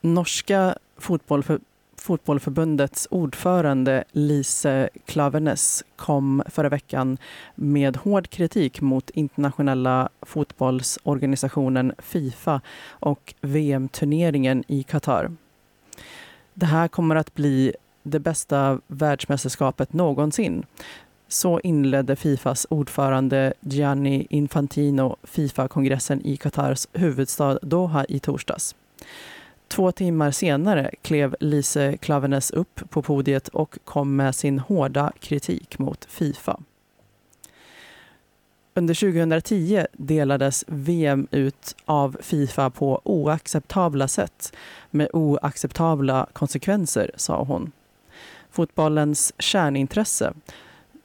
Norska 0.00 0.78
fotbollförbundet 0.96 1.73
Fotbollförbundets 2.04 3.08
ordförande 3.10 4.04
Lise 4.12 4.88
Klaveness 5.06 5.84
kom 5.96 6.42
förra 6.46 6.68
veckan 6.68 7.18
med 7.54 7.96
hård 7.96 8.30
kritik 8.30 8.80
mot 8.80 9.10
internationella 9.10 10.08
fotbollsorganisationen 10.22 11.92
Fifa 11.98 12.60
och 12.88 13.34
VM-turneringen 13.40 14.64
i 14.68 14.82
Qatar. 14.82 15.36
Det 16.54 16.66
här 16.66 16.88
kommer 16.88 17.16
att 17.16 17.34
bli 17.34 17.74
det 18.02 18.20
bästa 18.20 18.80
världsmästerskapet 18.86 19.92
någonsin. 19.92 20.66
Så 21.28 21.60
inledde 21.60 22.16
Fifas 22.16 22.66
ordförande 22.70 23.54
Gianni 23.60 24.26
Infantino 24.30 25.16
Fifa-kongressen 25.22 26.20
i 26.26 26.36
Qatars 26.36 26.86
huvudstad 26.92 27.58
Doha 27.62 28.04
i 28.08 28.18
torsdags. 28.18 28.74
Två 29.74 29.92
timmar 29.92 30.30
senare 30.30 30.90
klev 31.02 31.36
Lise 31.40 31.96
Klaveness 31.96 32.50
upp 32.50 32.80
på 32.90 33.02
podiet 33.02 33.48
och 33.48 33.78
kom 33.84 34.16
med 34.16 34.34
sin 34.34 34.58
hårda 34.58 35.12
kritik 35.20 35.78
mot 35.78 36.04
Fifa. 36.04 36.60
Under 38.74 38.94
2010 38.94 39.86
delades 39.92 40.64
VM 40.68 41.26
ut 41.30 41.76
av 41.84 42.16
Fifa 42.20 42.70
på 42.70 43.00
oacceptabla 43.04 44.08
sätt 44.08 44.56
med 44.90 45.08
oacceptabla 45.12 46.26
konsekvenser, 46.32 47.10
sa 47.16 47.42
hon. 47.44 47.72
Fotbollens 48.50 49.32
kärnintresse, 49.38 50.32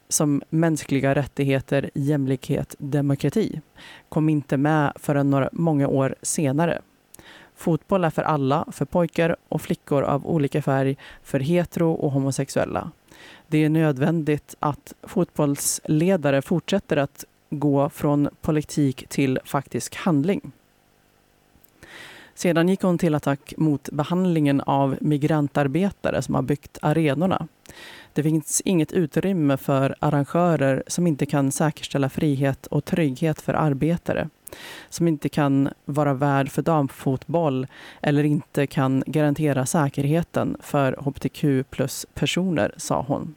som 0.08 0.42
mänskliga 0.50 1.14
rättigheter, 1.14 1.90
jämlikhet, 1.94 2.74
demokrati, 2.78 3.60
kom 4.08 4.28
inte 4.28 4.56
med 4.56 4.92
förrän 4.96 5.30
några, 5.30 5.48
många 5.52 5.88
år 5.88 6.14
senare. 6.22 6.82
Fotboll 7.60 8.04
är 8.04 8.10
för 8.10 8.22
alla, 8.22 8.64
för 8.72 8.84
pojkar 8.84 9.36
och 9.48 9.62
flickor 9.62 10.02
av 10.02 10.26
olika 10.26 10.62
färg, 10.62 10.96
för 11.22 11.40
hetero 11.40 11.92
och 11.92 12.12
homosexuella. 12.12 12.90
Det 13.48 13.64
är 13.64 13.68
nödvändigt 13.68 14.54
att 14.58 14.94
fotbollsledare 15.02 16.42
fortsätter 16.42 16.96
att 16.96 17.24
gå 17.50 17.88
från 17.88 18.28
politik 18.40 19.04
till 19.08 19.38
faktisk 19.44 19.96
handling. 19.96 20.52
Sedan 22.34 22.68
gick 22.68 22.82
hon 22.82 22.98
till 22.98 23.14
attack 23.14 23.54
mot 23.56 23.90
behandlingen 23.90 24.60
av 24.60 24.96
migrantarbetare 25.00 26.22
som 26.22 26.34
har 26.34 26.42
byggt 26.42 26.78
arenorna. 26.82 27.48
Det 28.12 28.22
finns 28.22 28.62
inget 28.64 28.92
utrymme 28.92 29.56
för 29.56 29.94
arrangörer 29.98 30.82
som 30.86 31.06
inte 31.06 31.26
kan 31.26 31.52
säkerställa 31.52 32.08
frihet 32.08 32.66
och 32.66 32.84
trygghet 32.84 33.40
för 33.40 33.54
arbetare 33.54 34.28
som 34.88 35.08
inte 35.08 35.28
kan 35.28 35.68
vara 35.84 36.14
värd 36.14 36.50
för 36.50 36.62
damfotboll 36.62 37.66
eller 38.02 38.24
inte 38.24 38.66
kan 38.66 39.04
garantera 39.06 39.66
säkerheten 39.66 40.56
för 40.60 40.92
hbtq 40.92 41.70
plus-personer, 41.70 42.74
sa 42.76 43.04
hon. 43.08 43.34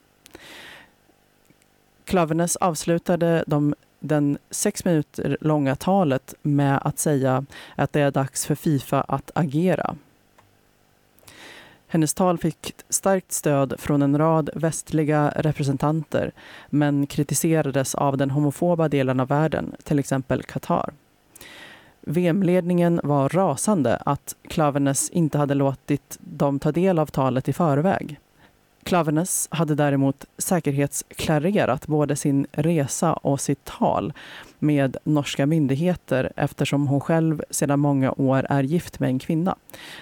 Klaveness 2.06 2.56
avslutade 2.56 3.44
de 3.48 3.76
den 4.00 4.38
sex 4.50 4.86
minuter 4.86 5.38
långa 5.42 5.76
talet 5.76 6.34
med 6.42 6.80
att 6.84 7.00
säga 7.00 7.46
att 7.76 7.94
det 7.94 8.02
är 8.02 8.12
dags 8.12 8.46
för 8.46 8.56
Fifa 8.56 9.02
att 9.02 9.32
agera. 9.36 9.96
Hennes 11.88 12.14
tal 12.14 12.38
fick 12.38 12.76
starkt 12.90 13.32
stöd 13.32 13.74
från 13.80 14.02
en 14.02 14.18
rad 14.18 14.50
västliga 14.56 15.34
representanter 15.36 16.32
men 16.70 17.08
kritiserades 17.08 17.96
av 17.96 18.18
den 18.18 18.32
homofoba 18.32 18.90
delen 18.90 19.20
av 19.20 19.28
världen, 19.28 19.76
till 19.84 20.00
exempel 20.00 20.44
Qatar. 20.44 20.94
VM-ledningen 22.06 23.02
var 23.04 23.30
rasande 23.30 23.96
att 23.96 24.36
Klaveness 24.48 25.10
inte 25.10 25.38
hade 25.38 25.54
låtit 25.54 26.18
dem 26.20 26.60
ta 26.60 26.72
del 26.72 27.00
av 27.00 27.06
talet 27.06 27.50
i 27.50 27.54
förväg. 27.54 28.20
Klaveness 28.84 29.48
hade 29.52 29.76
däremot 29.76 30.26
säkerhetsklarerat 30.38 31.88
både 31.88 32.16
sin 32.16 32.48
resa 32.52 33.14
och 33.14 33.42
sitt 33.42 33.66
tal 33.66 34.14
med 34.60 34.98
norska 35.04 35.46
myndigheter 35.46 36.32
eftersom 36.36 36.88
hon 36.88 37.02
själv 37.02 37.44
sedan 37.50 37.80
många 37.80 38.12
år 38.12 38.46
är 38.50 38.64
gift 38.64 39.00
med 39.00 39.10
en 39.10 39.20
kvinna. 39.20 39.56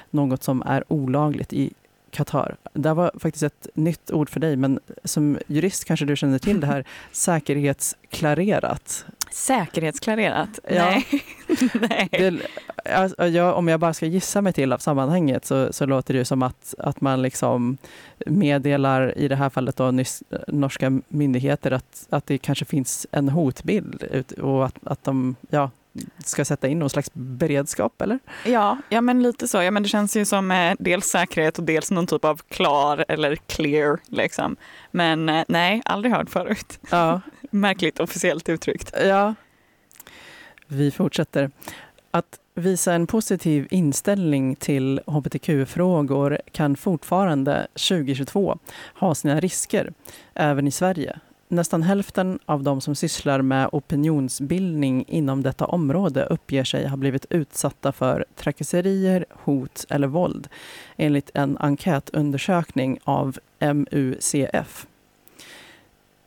Något 0.10 0.44
som 0.44 0.62
är 0.62 0.84
olagligt 0.88 1.54
i 1.54 1.74
Qatar. 2.12 2.56
Det 2.74 2.94
var 2.94 3.12
faktiskt 3.20 3.44
ett 3.44 3.68
nytt 3.74 4.12
ord 4.12 4.30
för 4.30 4.40
dig, 4.40 4.56
men 4.56 4.80
som 5.04 5.38
jurist 5.48 5.86
kanske 5.86 6.06
du 6.06 6.16
känner 6.16 6.40
till 6.40 6.60
det 6.60 6.68
här 6.68 6.86
säkerhetsklarerat. 7.12 9.06
Säkerhetsklarerat? 9.32 10.60
Ja. 10.64 10.86
Nej. 10.86 11.06
Det, 12.12 12.42
alltså, 12.86 13.28
jag, 13.28 13.58
om 13.58 13.68
jag 13.68 13.80
bara 13.80 13.94
ska 13.94 14.06
gissa 14.06 14.42
mig 14.42 14.54
till 14.54 14.74
av 14.74 14.78
sammanhanget 14.78 15.46
så, 15.46 15.74
så 15.74 15.86
låter 15.86 16.14
det 16.14 16.26
som 16.26 16.44
att, 16.44 16.76
att 16.78 17.02
man 17.02 17.22
liksom 17.22 17.78
meddelar, 18.26 19.18
i 19.18 19.28
det 19.28 19.36
här 19.36 19.50
fallet 19.50 19.76
då, 19.76 19.92
nys, 19.92 20.24
norska 20.48 21.02
myndigheter 21.08 21.72
att, 21.72 22.08
att 22.10 22.26
det 22.26 22.38
kanske 22.38 22.66
finns 22.66 23.08
en 23.12 23.30
hotbild 23.30 24.04
ut, 24.12 24.32
och 24.32 24.66
att, 24.66 24.76
att 24.84 25.04
de 25.04 25.36
ja, 25.50 25.70
ska 26.26 26.46
sätta 26.46 26.68
in 26.68 26.80
någon 26.80 26.90
slags 26.90 27.10
beredskap, 27.14 28.02
eller? 28.02 28.20
Ja, 28.46 28.78
ja 28.90 29.02
men 29.02 29.24
lite 29.24 29.48
så. 29.48 29.62
Ja, 29.62 29.72
men 29.72 29.84
det 29.84 29.90
känns 29.90 30.18
ju 30.18 30.26
som 30.26 30.52
eh, 30.52 30.74
dels 30.80 31.06
säkerhet 31.06 31.58
och 31.58 31.64
dels 31.64 31.92
någon 31.92 32.08
typ 32.08 32.26
av 32.26 32.42
klar 32.50 33.06
eller 33.08 33.36
clear. 33.36 34.00
Liksom. 34.08 34.56
Men 34.92 35.30
eh, 35.30 35.44
nej, 35.48 35.82
aldrig 35.86 36.14
hört 36.14 36.30
förut. 36.30 36.80
Ja. 36.90 37.22
Märkligt 37.52 38.00
officiellt 38.00 38.50
uttryckt. 38.50 38.94
Ja. 39.06 39.36
Vi 40.74 40.92
fortsätter. 40.92 41.52
Att 42.12 42.40
visa 42.54 42.94
en 42.94 43.08
positiv 43.08 43.68
inställning 43.72 44.56
till 44.56 45.02
hbtq-frågor 45.08 46.40
kan 46.52 46.76
fortfarande 46.76 47.68
2022 47.74 48.58
ha 49.00 49.16
sina 49.16 49.40
risker, 49.40 49.94
även 50.34 50.68
i 50.68 50.72
Sverige. 50.72 51.20
Nästan 51.48 51.84
hälften 51.84 52.40
av 52.46 52.64
de 52.64 52.82
som 52.82 52.96
sysslar 52.96 53.42
med 53.42 53.70
opinionsbildning 53.72 55.06
inom 55.08 55.44
detta 55.44 55.66
område 55.66 56.26
uppger 56.26 56.64
sig 56.64 56.88
ha 56.88 56.98
blivit 56.98 57.26
utsatta 57.30 57.92
för 57.92 58.26
trakasserier, 58.36 59.26
hot 59.32 59.86
eller 59.90 60.08
våld 60.08 60.48
enligt 60.98 61.32
en 61.34 61.58
enkätundersökning 61.58 63.00
av 63.04 63.38
MUCF. 63.60 64.88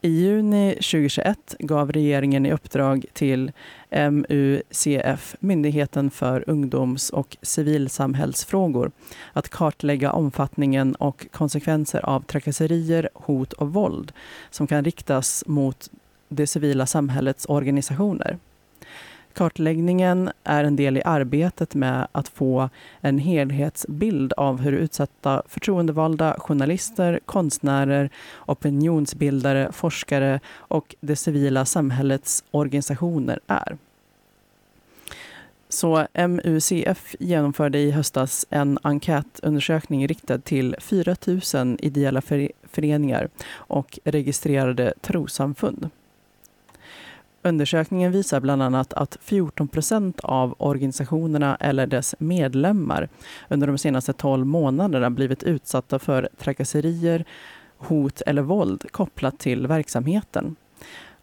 I 0.04 0.09
juni 0.09 0.72
2021 0.74 1.54
gav 1.59 1.92
regeringen 1.92 2.46
i 2.46 2.52
uppdrag 2.52 3.04
till 3.12 3.52
MUCF, 3.94 5.37
Myndigheten 5.40 6.11
för 6.11 6.44
ungdoms 6.46 7.11
och 7.11 7.37
civilsamhällsfrågor, 7.42 8.90
att 9.33 9.48
kartlägga 9.48 10.12
omfattningen 10.12 10.94
och 10.94 11.26
konsekvenser 11.30 12.07
av 12.07 12.20
trakasserier, 12.20 13.09
hot 13.14 13.52
och 13.52 13.72
våld 13.72 14.12
som 14.50 14.66
kan 14.66 14.85
riktas 14.85 15.44
mot 15.46 15.90
det 16.28 16.46
civila 16.46 16.87
samhällets 16.87 17.46
organisationer. 17.48 18.38
Kartläggningen 19.35 20.30
är 20.44 20.64
en 20.64 20.76
del 20.76 20.96
i 20.96 21.02
arbetet 21.02 21.74
med 21.74 22.07
att 22.12 22.28
få 22.28 22.68
en 23.00 23.18
helhetsbild 23.18 24.33
av 24.33 24.61
hur 24.61 24.72
utsatta 24.72 25.42
förtroendevalda, 25.48 26.37
journalister, 26.38 27.20
konstnärer, 27.26 28.11
opinionsbildare, 28.46 29.72
forskare 29.72 30.40
och 30.57 30.94
det 31.00 31.16
civila 31.16 31.64
samhällets 31.64 32.44
organisationer 32.50 33.40
är. 33.46 33.76
Så 35.74 36.06
MUCF 36.28 37.16
genomförde 37.18 37.78
i 37.78 37.90
höstas 37.90 38.46
en 38.50 38.78
enkätundersökning 38.82 40.06
riktad 40.06 40.38
till 40.38 40.76
4 40.78 41.16
000 41.54 41.78
ideella 41.80 42.22
föreningar 42.62 43.28
och 43.52 43.98
registrerade 44.04 44.94
trossamfund. 45.00 45.90
Undersökningen 47.42 48.12
visar 48.12 48.40
bland 48.40 48.62
annat 48.62 48.92
att 48.92 49.18
14 49.20 49.68
procent 49.68 50.20
av 50.20 50.54
organisationerna 50.58 51.56
eller 51.56 51.87
dess 51.87 52.14
medlemmar 52.18 53.08
under 53.48 53.66
de 53.66 53.78
senaste 53.78 54.12
12 54.12 54.46
månaderna 54.46 55.10
blivit 55.10 55.42
utsatta 55.42 55.98
för 55.98 56.28
trakasserier, 56.38 57.24
hot 57.76 58.20
eller 58.20 58.42
våld 58.42 58.92
kopplat 58.92 59.38
till 59.38 59.66
verksamheten. 59.66 60.56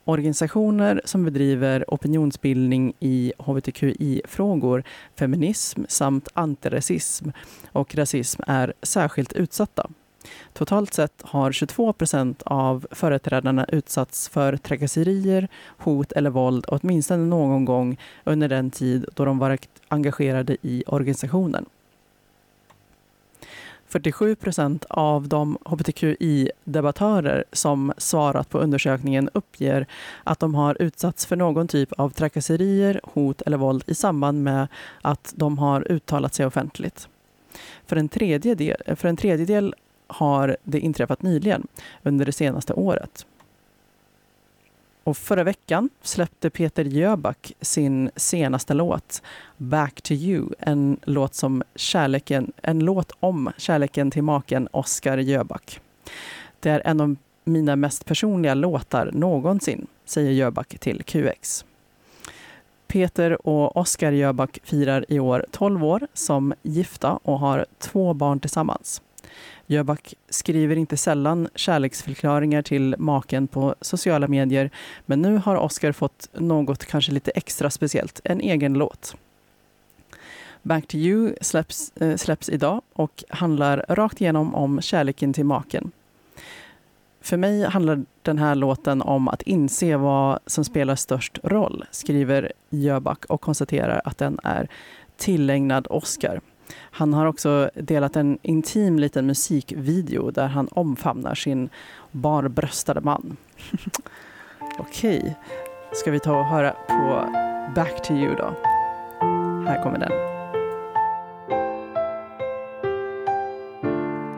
Organisationer 0.06 1.02
som 1.06 1.26
bedriver 1.26 1.86
opinionsbildning 1.88 2.94
i 3.00 3.34
hbtqi-frågor, 3.38 4.84
feminism 5.16 5.84
samt 5.88 6.28
antirasism 6.34 7.30
och 7.72 7.96
rasism 7.96 8.42
är 8.48 8.74
särskilt 8.82 9.34
utsatta. 9.34 9.90
Totalt 10.54 10.94
sett 10.94 11.22
har 11.22 11.52
22 11.52 11.94
procent 11.94 12.42
av 12.46 12.88
företrädarna 12.92 13.66
utsatts 13.66 14.30
för 14.30 14.58
trakasserier, 14.58 15.48
hot 15.78 16.12
eller 16.12 16.30
våld 16.30 16.66
åtminstone 16.68 17.26
någon 17.26 17.66
gång 17.66 17.98
under 18.24 18.48
den 18.48 18.72
tid 18.72 19.06
då 19.16 19.26
de 19.26 19.40
varit 19.40 19.70
engagerade 19.88 20.58
i 20.62 20.84
organisationen. 20.88 21.66
47 23.92 24.36
procent 24.36 24.86
av 24.90 25.28
de 25.28 25.58
hbtqi-debattörer 25.66 27.44
som 27.52 27.94
svarat 27.98 28.50
på 28.50 28.60
undersökningen 28.60 29.30
uppger 29.34 29.88
att 30.24 30.40
de 30.40 30.56
har 30.56 30.82
utsatts 30.82 31.26
för 31.26 31.36
någon 31.36 31.68
typ 31.68 31.92
av 31.92 32.10
trakasserier, 32.10 33.02
hot 33.04 33.42
eller 33.42 33.58
våld 33.58 33.84
i 33.88 33.96
samband 33.96 34.44
med 34.44 34.68
att 35.02 35.34
de 35.36 35.58
har 35.58 35.92
uttalat 35.92 36.34
sig 36.34 36.46
offentligt. 36.46 37.08
För 37.86 37.96
en 37.96 38.10
tredjedel, 38.10 38.96
för 38.96 39.08
en 39.08 39.18
tredjedel 39.18 39.76
har 40.08 40.58
det 40.64 40.80
inträffat 40.80 41.22
nyligen, 41.22 41.68
under 42.04 42.26
det 42.26 42.32
senaste 42.32 42.74
året. 42.74 43.26
Och 45.04 45.18
förra 45.18 45.44
veckan 45.44 45.90
släppte 46.02 46.50
Peter 46.50 46.86
Jöback 46.86 47.54
sin 47.62 48.12
senaste 48.16 48.74
låt, 48.74 49.22
Back 49.58 50.02
to 50.02 50.14
you, 50.14 50.50
en 50.60 51.00
låt, 51.04 51.36
som 51.36 51.64
kärleken, 51.76 52.52
en 52.62 52.80
låt 52.80 53.12
om 53.20 53.52
kärleken 53.58 54.12
till 54.12 54.24
maken 54.24 54.68
Oscar 54.72 55.18
Jöback. 55.18 55.82
Det 56.60 56.70
är 56.70 56.82
en 56.86 57.02
av 57.02 57.16
mina 57.44 57.76
mest 57.76 58.06
personliga 58.06 58.54
låtar 58.54 59.12
någonsin, 59.14 59.88
säger 60.06 60.32
Jöback 60.32 60.80
till 60.80 61.04
QX. 61.04 61.66
Peter 62.88 63.48
och 63.48 63.78
Oscar 63.78 64.12
Jöback 64.12 64.60
firar 64.64 65.06
i 65.08 65.20
år 65.20 65.46
12 65.52 65.84
år 65.84 66.08
som 66.14 66.54
gifta 66.62 67.12
och 67.12 67.40
har 67.40 67.66
två 67.80 68.14
barn 68.14 68.40
tillsammans. 68.40 69.02
Jöback 69.72 70.14
skriver 70.30 70.76
inte 70.76 70.98
sällan 70.98 71.50
kärleksförklaringar 71.56 72.62
till 72.62 72.96
maken 72.98 73.48
på 73.48 73.76
sociala 73.82 74.28
medier 74.28 74.70
men 75.06 75.22
nu 75.22 75.38
har 75.38 75.56
Oscar 75.56 75.92
fått 75.92 76.30
något 76.34 76.86
kanske 76.86 77.12
lite 77.12 77.32
extra 77.32 77.70
speciellt, 77.70 78.22
en 78.24 78.42
egen 78.42 78.74
låt. 78.74 79.16
Back 80.62 80.88
to 80.88 80.98
you 80.98 81.36
släpps, 81.42 81.92
äh, 81.96 82.16
släpps 82.16 82.50
idag 82.50 82.82
och 82.94 83.24
handlar 83.30 83.86
rakt 83.90 84.22
igenom 84.22 84.56
om 84.56 84.82
kärleken 84.82 85.34
till 85.34 85.46
maken. 85.46 85.92
För 87.22 87.38
mig 87.38 87.64
handlar 87.64 88.06
den 88.22 88.38
här 88.38 88.56
låten 88.56 89.02
om 89.02 89.28
att 89.28 89.42
inse 89.42 89.98
vad 89.98 90.40
som 90.46 90.66
spelar 90.66 90.96
störst 90.96 91.40
roll, 91.44 91.86
skriver 91.92 92.52
Jöback 92.70 93.26
och 93.26 93.42
konstaterar 93.42 94.02
att 94.06 94.18
den 94.18 94.40
är 94.44 94.68
tillägnad 95.18 95.88
Oscar. 95.90 96.42
Han 96.80 97.14
har 97.14 97.26
också 97.26 97.70
delat 97.76 98.16
en 98.16 98.38
intim 98.42 99.00
liten 99.00 99.26
musikvideo 99.26 100.32
där 100.32 100.48
han 100.48 100.68
omfamnar 100.72 101.36
sin 101.36 101.70
barbröstade 102.12 103.02
man. 103.02 103.38
Okej, 104.78 105.36
ska 105.94 106.12
vi 106.12 106.20
ta 106.20 106.40
och 106.40 106.46
höra 106.46 106.72
på 106.72 107.26
Back 107.76 108.04
to 108.04 108.14
you 108.14 108.36
då? 108.36 108.54
Här 109.68 109.84
kommer 109.84 110.00
den. 110.00 110.12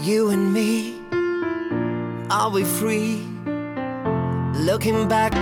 You 0.07 0.33
and 0.33 0.53
me, 0.53 0.93
are 2.29 2.49
we 2.49 2.65
free? 2.65 3.33
Looking 4.65 5.07
back, 5.07 5.33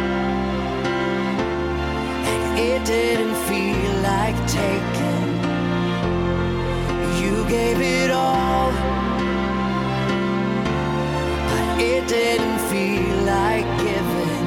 and 2.32 2.60
it 2.60 2.86
didn't 2.86 3.36
feel 3.47 4.01
like 4.01 4.36
taking. 4.47 5.11
You 7.21 7.36
gave 7.47 7.79
it 7.79 8.12
all, 8.12 8.71
but 11.49 11.81
it 11.91 12.07
didn't 12.07 12.60
feel 12.71 13.15
like 13.36 13.67
giving. 13.88 14.45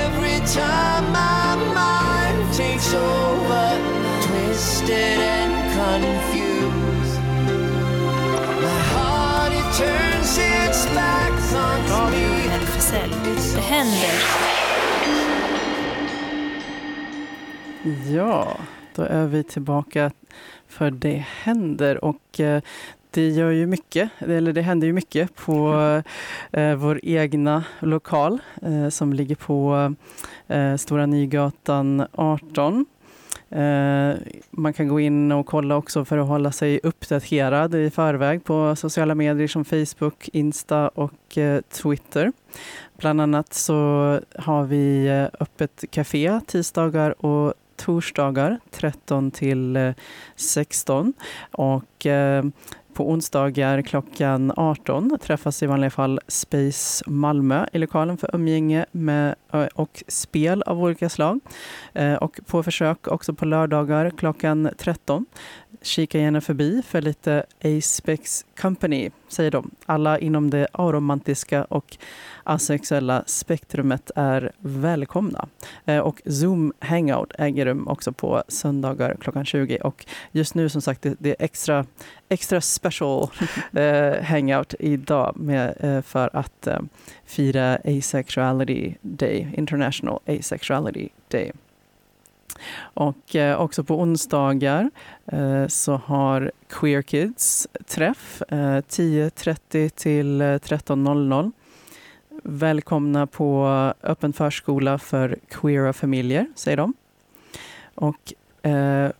Every 0.00 0.38
time 0.60 1.04
my 1.12 1.56
mind 1.80 2.38
takes 2.54 2.92
over, 2.94 3.66
twisted 4.26 5.18
and 5.36 5.52
confused. 5.80 7.20
My 8.66 8.80
heart 8.94 9.52
it 9.60 9.68
turns 9.82 10.32
its 10.38 10.86
back 10.94 11.32
on 11.92 12.10
me. 12.12 12.24
RFSL. 12.54 13.10
Det 13.54 13.60
händer. 13.60 14.16
Ja, 18.14 18.56
då 18.94 19.02
är 19.02 19.26
vi 19.26 19.42
tillbaka 19.42 20.10
för 20.68 20.90
det 20.90 21.24
händer 21.42 22.04
och 22.04 22.40
eh, 22.40 22.62
det 23.14 23.28
gör 23.28 23.50
ju 23.50 23.66
mycket, 23.66 24.10
eller 24.18 24.52
det 24.52 24.62
händer 24.62 24.86
ju 24.86 24.92
mycket 24.92 25.34
på 25.34 25.74
eh, 26.52 26.74
vår 26.74 27.00
egna 27.02 27.64
lokal 27.80 28.38
eh, 28.62 28.88
som 28.88 29.12
ligger 29.12 29.34
på 29.34 29.94
eh, 30.46 30.76
Stora 30.76 31.06
Nygatan 31.06 32.06
18. 32.12 32.86
Eh, 33.50 34.14
man 34.50 34.72
kan 34.72 34.88
gå 34.88 35.00
in 35.00 35.32
och 35.32 35.46
kolla 35.46 35.76
också 35.76 36.04
för 36.04 36.18
att 36.18 36.28
hålla 36.28 36.52
sig 36.52 36.80
uppdaterad 36.82 37.74
i 37.74 37.90
förväg 37.90 38.44
på 38.44 38.76
sociala 38.76 39.14
medier 39.14 39.48
som 39.48 39.64
Facebook, 39.64 40.28
Insta 40.32 40.88
och 40.88 41.38
Twitter. 41.82 42.32
Bland 42.96 43.20
annat 43.20 43.54
så 43.54 43.74
har 44.36 44.64
vi 44.64 45.08
öppet 45.40 45.84
café 45.90 46.40
tisdagar 46.46 47.24
och 47.24 47.54
torsdagar 47.76 48.60
13 48.70 49.30
till 49.30 49.76
eh, 49.76 49.92
16 50.36 51.12
och 51.50 52.06
eh, 52.06 52.44
på 52.94 53.10
onsdagar 53.10 53.82
klockan 53.82 54.52
18 54.56 55.18
träffas 55.22 55.62
i 55.62 55.66
vanliga 55.66 55.90
fall 55.90 56.20
Space 56.28 57.04
Malmö 57.06 57.66
i 57.72 57.78
lokalen 57.78 58.16
för 58.16 58.34
umgänge 58.34 58.86
med, 58.92 59.34
eh, 59.52 59.66
och 59.74 60.04
spel 60.08 60.62
av 60.62 60.82
olika 60.82 61.08
slag. 61.08 61.40
Eh, 61.92 62.14
och 62.14 62.40
på 62.46 62.62
försök 62.62 63.08
också 63.08 63.34
på 63.34 63.44
lördagar 63.44 64.10
klockan 64.10 64.70
13. 64.78 65.26
Kika 65.84 66.18
gärna 66.18 66.40
förbi 66.40 66.82
för 66.82 67.02
lite 67.02 67.44
Aspex 67.64 68.44
Company, 68.60 69.10
säger 69.28 69.50
de. 69.50 69.70
Alla 69.86 70.18
inom 70.18 70.50
det 70.50 70.66
aromantiska 70.72 71.64
och 71.64 71.96
asexuella 72.44 73.24
spektrumet 73.26 74.10
är 74.16 74.52
välkomna. 74.58 75.48
Eh, 75.84 75.98
Och 75.98 76.22
Zoom 76.26 76.72
Hangout 76.78 77.32
äger 77.38 77.66
rum 77.66 77.88
också 77.88 78.12
på 78.12 78.42
söndagar 78.48 79.16
klockan 79.20 79.44
20. 79.44 79.78
Och 79.78 80.06
just 80.32 80.54
nu 80.54 80.68
som 80.68 80.82
sagt, 80.82 81.06
det, 81.18 81.30
är 81.30 81.36
extra, 81.38 81.86
extra 82.28 82.60
special 82.60 83.28
eh, 83.72 84.22
hangout 84.22 84.74
idag 84.78 85.36
med, 85.36 85.76
eh, 85.80 86.02
för 86.02 86.30
att 86.36 86.68
fira 87.24 87.78
Asexuality 87.84 88.94
Day, 89.02 89.48
International 89.56 90.20
Asexuality 90.26 91.08
Day. 91.28 91.52
Och 92.78 93.36
eh, 93.36 93.60
också 93.60 93.84
på 93.84 94.00
onsdagar 94.00 94.90
eh, 95.26 95.66
så 95.66 95.96
har 95.96 96.52
Queer 96.68 97.02
Kids 97.02 97.68
träff 97.86 98.42
eh, 98.48 98.56
10.30 98.56 99.88
till 99.88 100.40
eh, 100.40 100.44
13.00. 100.44 101.52
Välkomna 102.42 103.26
på 103.26 103.66
öppen 104.02 104.32
förskola 104.32 104.98
för 104.98 105.38
queera 105.48 105.92
familjer, 105.92 106.46
säger 106.54 106.76
de. 106.76 106.94
Och 107.94 108.32
eh, 108.70 109.10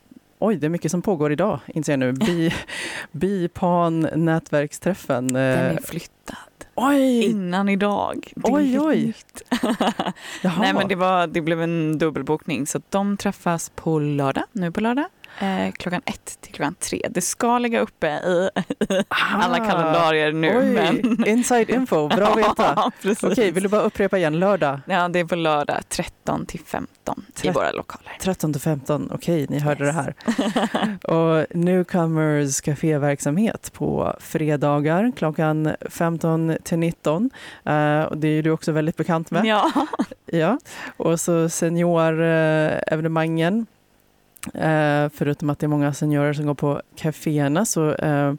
oj, 0.44 0.57
det 0.57 0.66
är 0.66 0.68
mycket 0.70 0.90
som 0.90 1.02
pågår 1.02 1.33
idag, 1.33 1.61
inser 1.66 1.92
jag 1.92 1.98
nu. 2.00 2.12
Bi, 2.12 2.54
Bipan 3.12 4.00
nätverksträffen. 4.00 5.28
Den 5.28 5.37
eh, 5.37 5.76
är 5.76 5.80
flyttad. 5.83 6.37
oj! 6.74 7.24
Innan 7.24 7.68
idag. 7.68 8.33
Det 8.37 8.52
Oj, 8.52 8.80
oj. 8.80 9.14
Nej 10.42 10.72
men 10.74 10.88
det, 10.88 10.94
var, 10.94 11.26
det 11.26 11.40
blev 11.40 11.62
en 11.62 11.98
dubbelbokning 11.98 12.66
så 12.66 12.80
de 12.88 13.16
träffas 13.16 13.72
på 13.74 13.98
lördag, 13.98 14.44
nu 14.52 14.72
på 14.72 14.80
lördag. 14.80 15.07
Eh, 15.40 15.70
klockan 15.73 16.03
ett 16.07 16.38
till 16.40 16.53
klockan 16.55 16.75
tre. 16.75 17.07
Det 17.11 17.20
ska 17.20 17.59
ligga 17.59 17.81
uppe 17.81 18.07
i 18.07 18.51
alla 19.09 19.62
Ah, 19.62 19.66
kalendarier 19.70 20.33
nu. 20.33 20.59
Oj, 20.59 20.64
men... 21.03 21.27
inside 21.29 21.70
info, 21.70 22.09
bra 22.09 22.27
att 22.27 22.38
veta. 22.38 22.73
Ja. 22.77 22.90
Okej, 23.23 23.51
vill 23.51 23.62
du 23.62 23.68
bara 23.68 23.81
upprepa 23.83 24.18
igen? 24.18 24.38
Lördag 24.38 24.81
Ja, 24.87 25.09
det 25.09 25.18
är 25.18 25.25
på 25.25 25.37
lördag 25.37 25.81
13 25.88 26.47
till 26.47 26.61
15 26.61 27.25
i 27.42 27.51
våra 27.51 27.70
lokaler. 27.73 28.12
13 28.20 28.53
till 28.53 28.62
15. 28.62 29.11
Okej, 29.14 29.47
ni 29.51 29.59
hörde 29.59 29.85
Yes. 29.85 29.97
det 29.97 30.03
här. 30.03 30.14
Och 31.11 31.47
Newcomers 31.57 32.61
kaféverksamhet 32.61 33.73
på 33.73 34.16
fredagar 34.20 35.12
klockan 35.16 35.75
15 35.90 36.57
till 36.64 36.79
19. 36.79 37.31
Eh, 37.64 38.01
och 38.03 38.18
det 38.18 38.29
är 38.29 38.42
du 38.42 38.51
också 38.51 38.73
väldigt 38.73 38.97
bekant 38.97 39.31
med. 39.31 39.44
Ja. 39.44 39.70
Ja. 40.27 40.59
Och 40.97 41.20
så 41.20 41.49
seniorevenemangen. 41.49 43.66
Eh, 44.54 45.09
förutom 45.14 45.50
att 45.50 45.59
det 45.59 45.66
är 45.66 45.68
många 45.68 45.94
seniorer 45.94 46.33
som 46.33 46.46
går 46.46 46.54
på 46.54 46.83
kaféerna 46.96 47.64
så 47.64 47.94
eh, 47.94 48.35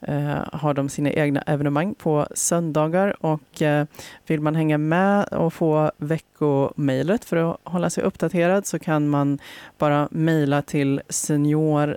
eh, 0.00 0.38
har 0.52 0.74
de 0.74 0.88
sina 0.88 1.10
egna 1.10 1.42
evenemang 1.42 1.94
på 1.94 2.26
söndagar. 2.34 3.26
Och 3.26 3.62
eh, 3.62 3.86
vill 4.26 4.40
man 4.40 4.54
hänga 4.54 4.78
med 4.78 5.24
och 5.24 5.54
få 5.54 5.92
veckomejlet 5.96 7.24
för 7.24 7.36
att 7.36 7.60
hålla 7.64 7.90
sig 7.90 8.04
uppdaterad 8.04 8.66
så 8.66 8.78
kan 8.78 9.08
man 9.08 9.38
bara 9.78 10.08
mejla 10.10 10.62
till 10.62 11.00
senior 11.08 11.96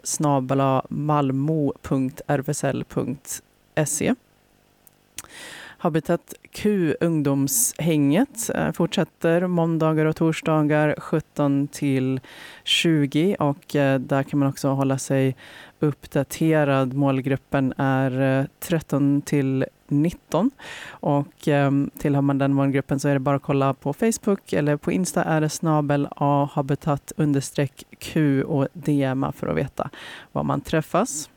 Habitat 5.81 6.33
Q 6.51 6.95
ungdomshänget 6.99 8.49
eh, 8.55 8.71
fortsätter 8.71 9.47
måndagar 9.47 10.05
och 10.05 10.15
torsdagar 10.15 10.95
17 10.97 11.67
till 11.67 12.19
20 12.63 13.35
och 13.39 13.75
eh, 13.75 13.99
där 13.99 14.23
kan 14.23 14.39
man 14.39 14.49
också 14.49 14.69
hålla 14.69 14.97
sig 14.97 15.35
uppdaterad. 15.79 16.93
Målgruppen 16.93 17.73
är 17.77 18.39
eh, 18.39 18.45
13 18.59 19.21
till 19.21 19.65
19 19.87 20.51
och 20.89 21.47
ehm, 21.47 21.91
tillhör 21.97 22.21
man 22.21 22.37
den 22.37 22.53
målgruppen 22.53 22.99
så 22.99 23.07
är 23.07 23.13
det 23.13 23.19
bara 23.19 23.35
att 23.35 23.41
kolla 23.41 23.73
på 23.73 23.93
Facebook 23.93 24.53
eller 24.53 24.77
på 24.77 24.91
Insta 24.91 25.23
är 25.23 25.41
det 25.41 25.49
snabel 25.49 26.07
A 26.11 26.49
habitat 26.53 27.11
understreck 27.17 27.83
Q 27.99 28.43
och 28.43 28.67
DMa 28.73 29.31
för 29.31 29.47
att 29.47 29.57
veta 29.57 29.89
var 30.31 30.43
man 30.43 30.61
träffas. 30.61 31.29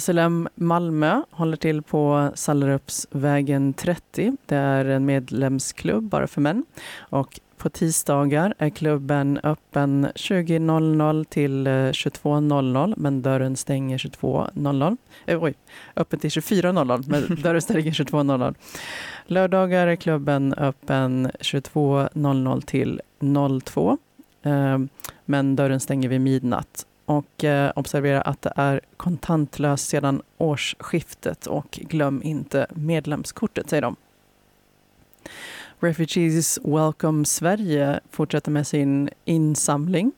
SLM 0.00 0.48
Malmö 0.54 1.22
håller 1.30 1.56
till 1.56 1.82
på 1.82 2.30
Sallerupsvägen 2.34 3.72
30. 3.72 4.36
Det 4.46 4.56
är 4.56 4.84
en 4.84 5.04
medlemsklubb 5.04 6.04
bara 6.04 6.26
för 6.26 6.40
män. 6.40 6.64
Och 6.98 7.40
på 7.56 7.70
tisdagar 7.70 8.54
är 8.58 8.70
klubben 8.70 9.40
öppen 9.42 10.06
20.00 10.14 11.24
till 11.24 11.66
22.00 11.66 12.94
men 12.96 13.22
dörren 13.22 13.56
stänger 13.56 13.98
22.00. 13.98 14.96
Eh, 15.26 15.42
oj, 15.42 15.54
öppen 15.96 16.18
till 16.18 16.30
24.00 16.30 17.04
men 17.06 17.42
dörren 17.42 17.62
stänger 17.62 17.92
22.00. 17.92 18.54
Lördagar 19.26 19.86
är 19.86 19.96
klubben 19.96 20.54
öppen 20.54 21.30
22.00 21.40 22.60
till 22.60 23.00
02. 23.64 23.98
Eh, 24.42 24.78
men 25.24 25.56
dörren 25.56 25.80
stänger 25.80 26.08
vid 26.08 26.20
midnatt. 26.20 26.86
Och 27.04 27.44
eh, 27.44 27.72
observera 27.76 28.20
att 28.20 28.42
det 28.42 28.52
är 28.56 28.80
kontantlöst 28.96 29.88
sedan 29.88 30.22
årsskiftet 30.38 31.46
och 31.46 31.78
glöm 31.82 32.22
inte 32.22 32.66
medlemskortet, 32.70 33.70
säger 33.70 33.82
de. 33.82 33.96
Refugees 35.82 36.58
Welcome 36.64 37.24
Sverige 37.24 38.00
fortsätter 38.10 38.50
med 38.50 38.66
sin 38.66 39.10
insamling 39.24 40.12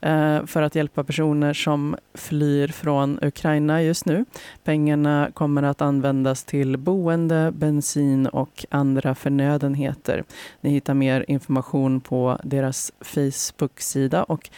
eh, 0.00 0.46
för 0.46 0.62
att 0.62 0.74
hjälpa 0.74 1.04
personer 1.04 1.52
som 1.52 1.96
flyr 2.14 2.68
från 2.68 3.18
Ukraina 3.22 3.82
just 3.82 4.06
nu. 4.06 4.24
Pengarna 4.64 5.30
kommer 5.34 5.62
att 5.62 5.82
användas 5.82 6.44
till 6.44 6.76
boende, 6.76 7.52
bensin 7.54 8.26
och 8.26 8.66
andra 8.70 9.14
förnödenheter. 9.14 10.24
Ni 10.60 10.70
hittar 10.70 10.94
mer 10.94 11.24
information 11.28 12.00
på 12.00 12.38
deras 12.44 12.92
Facebook-sida 13.00 14.22
och 14.24 14.50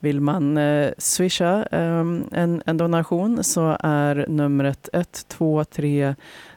vill 0.00 0.20
man 0.20 0.58
eh, 0.58 0.90
swisha 0.98 1.66
eh, 1.72 2.04
en, 2.32 2.62
en 2.66 2.76
donation 2.76 3.44
så 3.44 3.76
är 3.80 4.26
numret 4.28 4.88
123 4.92 6.14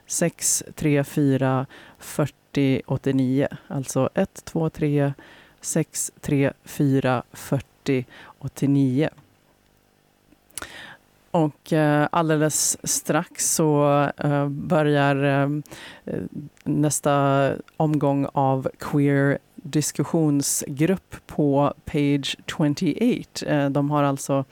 634 0.09 1.65
40 1.99 2.81
89. 2.85 3.47
Alltså 3.67 4.09
123 4.13 5.13
634 5.61 7.23
40 7.33 8.05
89. 8.39 9.09
Och 11.31 11.73
eh, 11.73 12.07
alldeles 12.11 12.77
strax 12.83 13.55
så 13.55 14.01
eh, 14.17 14.47
börjar 14.47 15.23
eh, 15.23 15.49
nästa 16.63 17.51
omgång 17.77 18.27
av 18.33 18.69
Queer 18.79 19.37
diskussionsgrupp 19.71 21.15
på 21.27 21.73
Page 21.85 22.37
28. 22.47 23.45
Eh, 23.45 23.69
de 23.69 23.91
har 23.91 24.03
alltså 24.03 24.45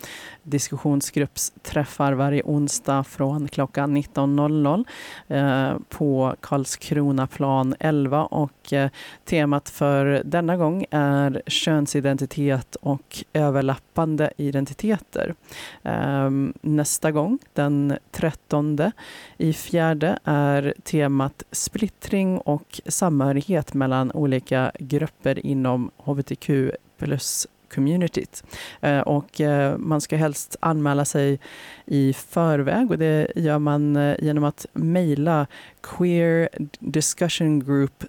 diskussionsgruppsträffar 0.44 2.14
varje 2.14 2.42
onsdag 2.46 3.04
från 3.04 3.48
klockan 3.48 3.98
19.00 3.98 4.86
eh, 5.28 5.80
på 5.90 6.36
Karlskronaplan 6.42 7.76
11 7.80 8.26
och 8.26 8.74
eh, 8.74 8.90
temat 9.26 9.70
för 9.70 10.22
denna 10.26 10.58
gång 10.58 10.86
är 10.92 11.42
könsidentitet 11.48 12.76
och 12.76 13.24
överlappande 13.34 14.32
identiteter. 14.38 15.36
Ehm, 15.84 16.54
nästa 16.62 17.12
gång, 17.12 17.40
den 17.54 17.98
13 18.12 18.92
i 19.38 19.54
fjärde, 19.54 20.20
är 20.24 20.74
temat 20.84 21.44
splittring 21.52 22.38
och 22.38 22.82
samhörighet 22.86 23.74
mellan 23.74 24.12
olika 24.12 24.72
grupper 24.80 25.07
inom 25.44 25.92
hbtq 25.98 26.50
plus 26.98 27.48
communityt. 27.74 28.44
Eh, 28.82 29.00
och 29.00 29.42
eh, 29.42 29.78
man 29.78 30.02
ska 30.02 30.16
helst 30.16 30.56
anmäla 30.60 31.06
sig 31.06 31.40
i 31.86 32.14
förväg 32.14 32.92
och 32.92 32.98
det 32.98 33.32
gör 33.36 33.60
man 33.60 33.96
eh, 33.96 34.16
genom 34.20 34.44
att 34.44 34.66
mejla 34.74 35.48
queer 35.82 36.50
discussion 36.80 37.60
group 37.60 38.04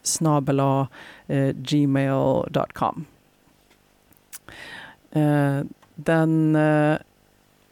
gmail.com. 1.52 3.04
Den 5.94 6.56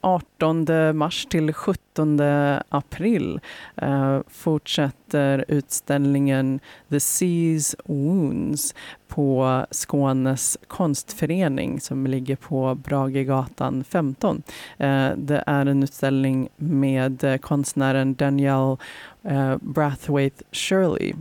18 0.07 0.67
mars 0.97 1.27
till 1.31 1.53
17 1.53 2.21
april 2.69 3.41
eh, 3.77 4.21
fortsätter 4.29 5.45
utställningen 5.49 6.61
The 6.91 7.01
Seas 7.01 7.77
Wounds 7.85 8.75
på 9.09 9.67
Skånes 9.71 10.59
konstförening 10.67 11.81
som 11.81 12.07
ligger 12.07 12.37
på 12.37 12.75
Bragegatan 12.75 13.85
15. 13.85 14.43
Eh, 14.79 15.11
det 15.17 15.45
är 15.47 15.67
en 15.67 15.83
utställning 15.83 16.49
med 16.57 17.39
konstnären 17.41 18.15
Danielle 18.15 18.77
eh, 19.23 19.57
Brathwaite 19.61 20.45
Shirley. 20.53 21.15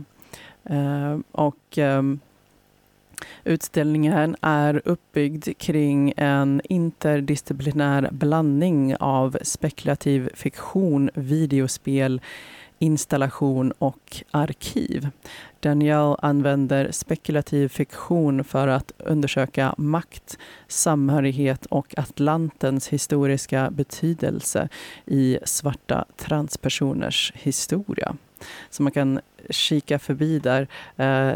Eh, 0.64 1.18
och 1.32 1.78
ehm, 1.78 2.20
Utställningen 3.44 4.36
är 4.40 4.82
uppbyggd 4.84 5.48
kring 5.58 6.12
en 6.16 6.60
interdisciplinär 6.64 8.08
blandning 8.12 8.96
av 8.96 9.38
spekulativ 9.42 10.30
fiktion, 10.34 11.10
videospel, 11.14 12.20
installation 12.78 13.72
och 13.78 14.22
arkiv. 14.30 15.08
Danielle 15.60 16.16
använder 16.18 16.90
spekulativ 16.90 17.68
fiktion 17.68 18.44
för 18.44 18.68
att 18.68 18.92
undersöka 18.98 19.74
makt, 19.78 20.38
samhörighet 20.68 21.66
och 21.66 21.94
Atlantens 21.98 22.88
historiska 22.88 23.70
betydelse 23.70 24.68
i 25.06 25.38
svarta 25.44 26.04
transpersoners 26.16 27.32
historia. 27.34 28.16
Så 28.70 28.82
man 28.82 28.92
kan 28.92 29.20
kika 29.50 29.98
förbi 29.98 30.38
där. 30.38 30.62
Eh, 30.96 31.34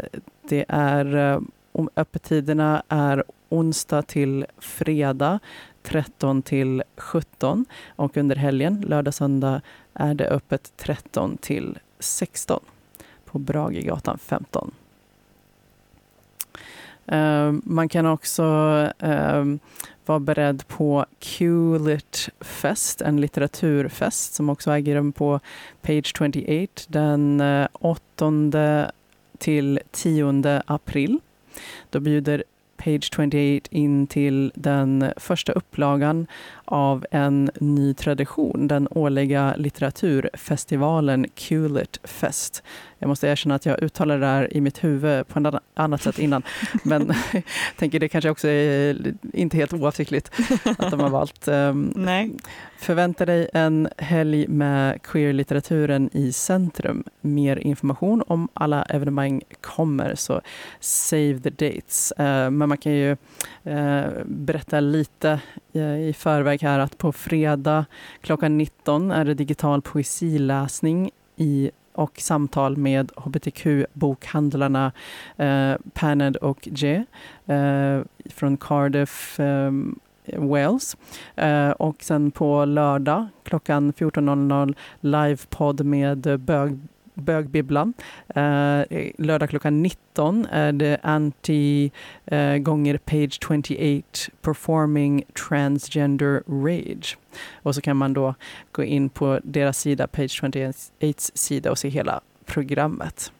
det 0.49 0.65
är 0.69 1.17
eh, 1.17 1.41
om 1.73 1.91
öppettiderna 1.97 2.83
är 2.89 3.25
onsdag 3.49 4.03
till 4.03 4.47
fredag 4.59 5.39
13 5.83 6.43
till 6.43 6.83
17 6.97 7.67
och 7.97 8.17
under 8.17 8.37
helgen, 8.37 8.85
lördag, 8.87 9.15
söndag, 9.15 9.61
är 9.95 10.15
det 10.15 10.29
öppet 10.29 10.73
13 10.77 11.37
till 11.37 11.79
16 11.99 12.61
på 13.25 13.39
Bragegatan 13.39 14.19
15. 14.19 14.71
Uh, 17.13 17.17
ehm, 17.17 17.63
man 17.65 17.89
kan 17.89 18.07
också 18.07 18.43
uh, 19.05 19.57
vara 20.07 20.21
beredd 20.21 20.69
på 20.69 21.07
Qlit 21.19 22.29
Fest, 22.41 23.01
en 23.01 23.21
litteraturfest 23.21 24.35
som 24.35 24.49
också 24.49 24.71
äger 24.71 24.95
rum 24.95 25.13
på 25.13 25.41
Page 25.83 26.17
28 26.19 26.83
den 26.89 27.41
eh, 27.41 27.69
8 27.73 28.93
till 29.39 29.81
10 29.91 30.63
april. 30.67 31.21
Då 31.91 32.01
bjuder 32.01 32.45
Page 32.85 33.11
28 33.15 33.69
in 33.71 34.07
till 34.07 34.53
den 34.55 35.13
första 35.17 35.53
upplagan 35.53 36.27
av 36.65 37.07
en 37.11 37.51
ny 37.61 37.95
tradition, 37.95 38.69
den 38.69 38.89
årliga 38.91 39.55
litteraturfestivalen 39.57 41.27
Culet 41.35 42.01
Fest. 42.05 42.63
Jag 42.99 43.09
måste 43.09 43.29
erkänna 43.29 43.55
att 43.55 43.67
jag 43.67 43.83
uttalade 43.83 44.21
det 44.21 44.27
här 44.27 44.57
i 44.57 44.61
mitt 44.61 44.85
huvud 44.85 45.29
på 45.29 45.39
ett 45.39 45.55
annat 45.75 46.03
sätt 46.03 46.19
innan, 46.19 46.43
men 46.83 47.15
jag 47.33 47.43
tänker 47.77 48.01
det 48.01 48.09
kanske 48.09 48.31
också 48.31 48.49
är 48.49 49.15
inte 49.33 49.57
helt 49.57 49.73
oavsiktligt 49.73 50.31
att 50.79 50.91
de 50.91 51.01
har 51.01 51.11
valt. 51.11 51.49
Um, 51.49 51.93
Nej. 51.97 52.31
Förvänta 52.79 53.27
dig 53.27 53.49
en 53.55 53.89
helg 53.97 54.49
med 54.49 55.03
queer-litteraturen 55.03 56.11
i 56.13 56.33
centrum. 56.33 57.05
Mer 57.21 57.57
information 57.57 58.23
om 58.27 58.49
alla 58.55 58.83
evenemang 58.83 59.43
kommer, 59.61 60.15
så 60.15 60.41
save 60.81 61.39
the 61.41 61.51
dates. 61.51 62.13
Uh, 62.21 62.51
men 62.51 62.69
man 62.71 62.79
kan 62.79 62.93
ju 62.93 63.17
eh, 63.65 64.07
berätta 64.25 64.81
lite 64.81 65.41
eh, 65.73 66.09
i 66.09 66.15
förväg 66.19 66.63
här 66.63 66.79
att 66.79 66.99
på 66.99 67.13
fredag 67.13 67.85
klockan 68.21 68.59
19 68.59 69.11
är 69.11 69.25
det 69.25 69.35
digital 69.35 69.83
poesiläsning 69.83 71.11
i 71.37 71.71
och 71.93 72.21
samtal 72.21 72.77
med 72.77 73.13
hbtq-bokhandlarna 73.17 74.93
eh, 75.37 75.75
Paned 75.93 76.37
och 76.37 76.69
J 76.73 77.05
eh, 77.47 78.01
från 78.31 78.57
Cardiff, 78.57 79.41
eh, 79.41 79.73
Wales. 80.37 80.97
Eh, 81.37 81.71
och 81.71 82.03
sen 82.03 82.31
på 82.31 82.65
lördag 82.65 83.29
klockan 83.43 83.93
14.00 83.93 84.75
livepodd 85.01 85.85
med 85.85 86.41
bög 86.41 86.79
Bögbibblan. 87.21 87.95
Eh, 88.29 88.83
lördag 89.19 89.51
klockan 89.51 89.83
19 89.83 90.47
eh, 90.47 90.59
är 90.59 90.73
det 90.73 90.99
Anti 91.03 91.91
eh, 92.27 92.57
gånger 92.57 92.99
Page 92.99 93.39
28 93.49 94.33
Performing 94.43 95.23
Transgender 95.49 96.43
Rage. 96.47 97.19
Och 97.63 97.75
så 97.75 97.81
kan 97.81 97.97
man 97.97 98.13
då 98.13 98.35
gå 98.73 98.85
in 98.85 99.09
på 99.09 99.41
deras 99.45 99.79
sida, 99.79 100.07
Page 100.07 100.31
28 100.31 100.73
sida 101.35 101.71
och 101.71 101.79
se 101.79 101.89
hela 101.89 102.21
programmet. 102.47 103.33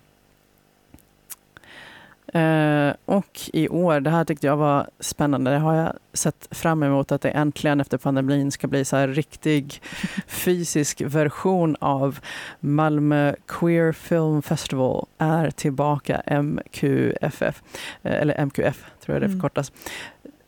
Eh, 2.33 2.95
och 3.05 3.41
i 3.53 3.69
år, 3.69 4.01
det 4.01 4.11
här 4.11 4.25
tyckte 4.25 4.47
jag 4.47 4.57
var 4.57 4.87
spännande, 5.01 5.51
det 5.51 5.59
har 5.59 5.75
jag 5.75 5.93
sett 6.13 6.49
fram 6.51 6.83
emot 6.83 7.13
att 7.13 7.23
det 7.23 7.31
äntligen 7.31 7.81
efter 7.81 7.99
pandemin 7.99 8.51
ska 8.51 8.67
bli 8.67 8.85
så 8.85 8.97
här 8.97 9.09
riktig 9.09 9.83
fysisk 10.27 11.01
version 11.01 11.77
av 11.81 12.19
Malmö 12.61 13.35
Queer 13.47 13.93
Film 13.93 14.43
Festival 14.43 15.07
är 15.19 15.51
tillbaka, 15.51 16.23
MQFF, 16.27 17.63
eh, 18.03 18.13
eller 18.21 18.35
MQF 18.41 18.85
tror 19.05 19.15
jag 19.15 19.23
det 19.23 19.27
Mm. 19.27 19.39
förkortas. 19.41 19.73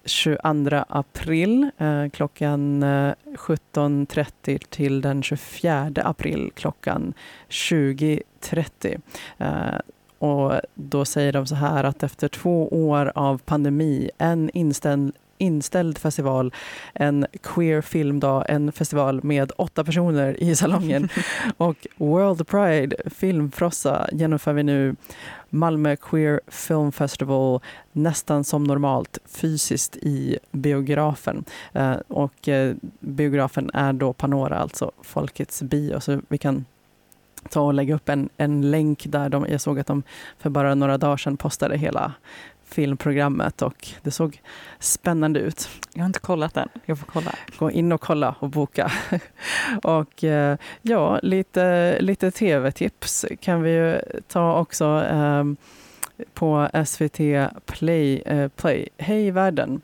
22 0.04 0.84
april 0.88 1.70
eh, 1.78 2.08
klockan 2.08 2.82
eh, 2.82 3.12
17.30 3.36 4.58
till 4.70 5.00
den 5.00 5.22
24 5.22 5.90
april 5.96 6.50
klockan 6.54 7.14
20.30. 7.48 9.00
Eh, 9.38 9.48
och 10.22 10.60
då 10.74 11.04
säger 11.04 11.32
de 11.32 11.46
så 11.46 11.54
här 11.54 11.84
att 11.84 12.02
efter 12.02 12.28
två 12.28 12.68
år 12.68 13.12
av 13.14 13.38
pandemi, 13.38 14.10
en 14.18 14.50
inställd 14.54 15.12
inställd 15.38 15.98
festival, 15.98 16.54
en 16.94 17.26
queer 17.42 17.80
filmdag, 17.80 18.44
en 18.48 18.72
festival 18.72 19.24
med 19.24 19.52
åtta 19.56 19.84
personer 19.84 20.42
i 20.42 20.56
salongen 20.56 21.08
och 21.56 21.86
World 21.96 22.46
Pride 22.46 22.96
filmfrossa 23.06 24.08
genomför 24.12 24.52
vi 24.52 24.62
nu 24.62 24.96
Malmö 25.50 25.96
Queer 25.96 26.40
Film 26.46 26.92
Festival 26.92 27.60
nästan 27.92 28.44
som 28.44 28.64
normalt 28.64 29.18
fysiskt 29.24 29.96
i 29.96 30.38
biografen. 30.52 31.44
Eh, 31.72 31.96
och 32.08 32.48
eh, 32.48 32.74
biografen 33.00 33.70
är 33.74 33.92
då 33.92 34.12
Panora, 34.12 34.58
alltså 34.58 34.92
Folkets 35.02 35.62
bio. 35.62 36.00
Så 36.00 36.20
vi 36.28 36.38
kan 36.38 36.64
ta 37.52 37.60
och 37.60 37.74
lägga 37.74 37.94
upp 37.94 38.08
en, 38.08 38.28
en 38.36 38.70
länk 38.70 39.04
där. 39.06 39.28
De, 39.28 39.46
jag 39.48 39.60
såg 39.60 39.78
att 39.78 39.86
de 39.86 40.02
för 40.38 40.50
bara 40.50 40.74
några 40.74 40.98
dagar 40.98 41.16
sedan 41.16 41.36
postade 41.36 41.78
hela 41.78 42.12
filmprogrammet 42.64 43.62
och 43.62 43.88
det 44.02 44.10
såg 44.10 44.40
spännande 44.78 45.40
ut. 45.40 45.68
Jag 45.92 46.02
har 46.02 46.06
inte 46.06 46.20
kollat 46.20 46.54
den. 46.54 46.68
Jag 46.84 46.98
får 46.98 47.06
kolla. 47.06 47.34
Gå 47.58 47.70
in 47.70 47.92
och 47.92 48.00
kolla 48.00 48.34
och 48.38 48.50
boka. 48.50 48.92
och 49.82 50.24
eh, 50.24 50.56
ja, 50.82 51.20
lite, 51.22 51.96
lite 52.00 52.30
tv-tips 52.30 53.26
kan 53.40 53.62
vi 53.62 53.70
ju 53.70 54.00
ta 54.28 54.58
också 54.58 54.84
ehm, 55.10 55.56
på 56.34 56.68
SVT 56.86 57.18
Play. 57.66 58.22
Eh, 58.26 58.48
Play. 58.48 58.88
Hej 58.98 59.30
världen! 59.30 59.80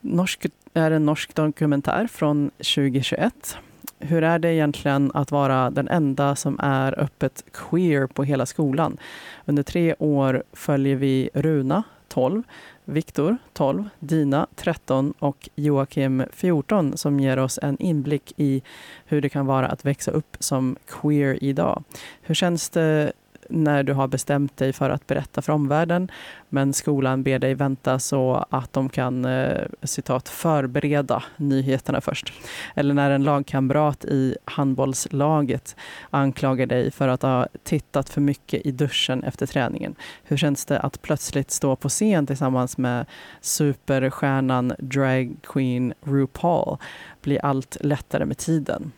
Norsk, 0.00 0.46
är 0.74 0.90
en 0.90 1.06
norsk 1.06 1.34
dokumentär 1.34 2.06
från 2.06 2.50
2021. 2.50 3.58
Hur 3.98 4.24
är 4.24 4.38
det 4.38 4.54
egentligen 4.54 5.10
att 5.14 5.30
vara 5.30 5.70
den 5.70 5.88
enda 5.88 6.36
som 6.36 6.60
är 6.62 7.00
öppet 7.00 7.44
queer 7.52 8.06
på 8.06 8.24
hela 8.24 8.46
skolan? 8.46 8.96
Under 9.44 9.62
tre 9.62 9.94
år 9.98 10.42
följer 10.52 10.96
vi 10.96 11.30
Runa, 11.34 11.82
12, 12.08 12.42
Viktor, 12.84 13.36
12, 13.52 13.88
Dina, 13.98 14.46
13 14.56 15.14
och 15.18 15.48
Joakim, 15.54 16.24
14 16.32 16.96
som 16.96 17.20
ger 17.20 17.38
oss 17.38 17.58
en 17.62 17.76
inblick 17.80 18.32
i 18.36 18.62
hur 19.06 19.20
det 19.20 19.28
kan 19.28 19.46
vara 19.46 19.66
att 19.66 19.84
växa 19.84 20.10
upp 20.10 20.36
som 20.40 20.76
queer 20.86 21.44
idag. 21.44 21.84
Hur 22.22 22.34
känns 22.34 22.68
det 22.70 23.12
när 23.50 23.82
du 23.82 23.92
har 23.92 24.08
bestämt 24.08 24.56
dig 24.56 24.72
för 24.72 24.90
att 24.90 25.06
berätta 25.06 25.42
för 25.42 25.52
omvärlden 25.52 26.10
men 26.48 26.72
skolan 26.72 27.22
ber 27.22 27.38
dig 27.38 27.54
vänta 27.54 27.98
så 27.98 28.46
att 28.50 28.72
de 28.72 28.88
kan 28.88 29.24
eh, 29.24 29.62
citat 29.82 30.28
förbereda 30.28 31.22
nyheterna 31.36 32.00
först. 32.00 32.32
Eller 32.74 32.94
när 32.94 33.10
en 33.10 33.24
lagkamrat 33.24 34.04
i 34.04 34.36
handbollslaget 34.44 35.76
anklagar 36.10 36.66
dig 36.66 36.90
för 36.90 37.08
att 37.08 37.22
ha 37.22 37.46
tittat 37.62 38.08
för 38.08 38.20
mycket 38.20 38.66
i 38.66 38.70
duschen 38.70 39.22
efter 39.24 39.46
träningen. 39.46 39.94
Hur 40.24 40.36
känns 40.36 40.64
det 40.64 40.80
att 40.80 41.02
plötsligt 41.02 41.50
stå 41.50 41.76
på 41.76 41.88
scen 41.88 42.26
tillsammans 42.26 42.78
med 42.78 43.06
superstjärnan 43.40 44.72
drag 44.78 45.36
queen 45.42 45.94
RuPaul? 46.00 46.76
Blir 47.22 47.44
allt 47.44 47.76
lättare 47.80 48.24
med 48.24 48.38
tiden? 48.38 48.92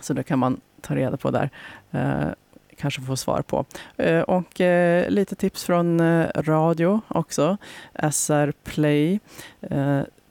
Så 0.00 0.14
det 0.14 0.22
kan 0.22 0.38
man 0.38 0.60
ta 0.80 0.94
reda 0.94 1.16
på 1.16 1.30
där. 1.30 1.50
Eh, 1.90 2.28
kanske 2.78 3.02
få 3.02 3.16
svar 3.16 3.42
på. 3.42 3.64
Eh, 3.96 4.20
och 4.20 4.60
eh, 4.60 5.10
lite 5.10 5.34
tips 5.34 5.64
från 5.64 6.00
eh, 6.00 6.26
radio 6.34 7.00
också. 7.08 7.56
SR 8.12 8.52
Play. 8.64 9.20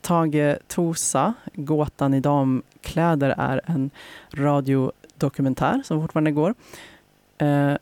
Tage 0.02 0.58
Tosa, 0.68 1.34
Gåtan 1.54 2.14
i 2.14 2.20
damkläder 2.20 3.36
är 3.38 3.62
en 3.66 3.89
radiodokumentär 4.34 5.82
som 5.86 6.02
fortfarande 6.02 6.32
går. 6.32 6.54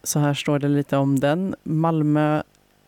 Så 0.03 0.19
här 0.19 0.33
står 0.33 0.59
det 0.59 0.67
lite 0.67 0.97
om 0.97 1.19
den. 1.19 1.55
Malmö 1.63 2.41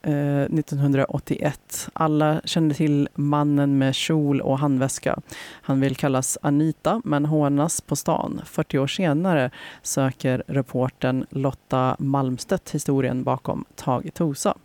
eh, 0.08 0.42
1981. 0.42 1.90
Alla 1.94 2.42
kände 2.46 2.76
till 2.76 3.10
mannen 3.16 3.78
med 3.78 3.96
kjol 3.96 4.42
och 4.42 4.60
handväska. 4.60 5.20
Han 5.62 5.80
vill 5.80 5.96
kallas 5.96 6.38
Anita, 6.42 7.02
men 7.04 7.26
hånas 7.26 7.82
på 7.82 7.96
stan. 7.96 8.42
40 8.46 8.80
år 8.80 8.88
senare 8.88 9.52
söker 9.82 10.44
reportern 10.48 11.26
Lotta 11.30 11.96
Malmstedt 12.00 12.72
historien 12.72 13.24
bakom 13.24 13.66
Tage 13.76 14.14
Tosa. 14.14 14.58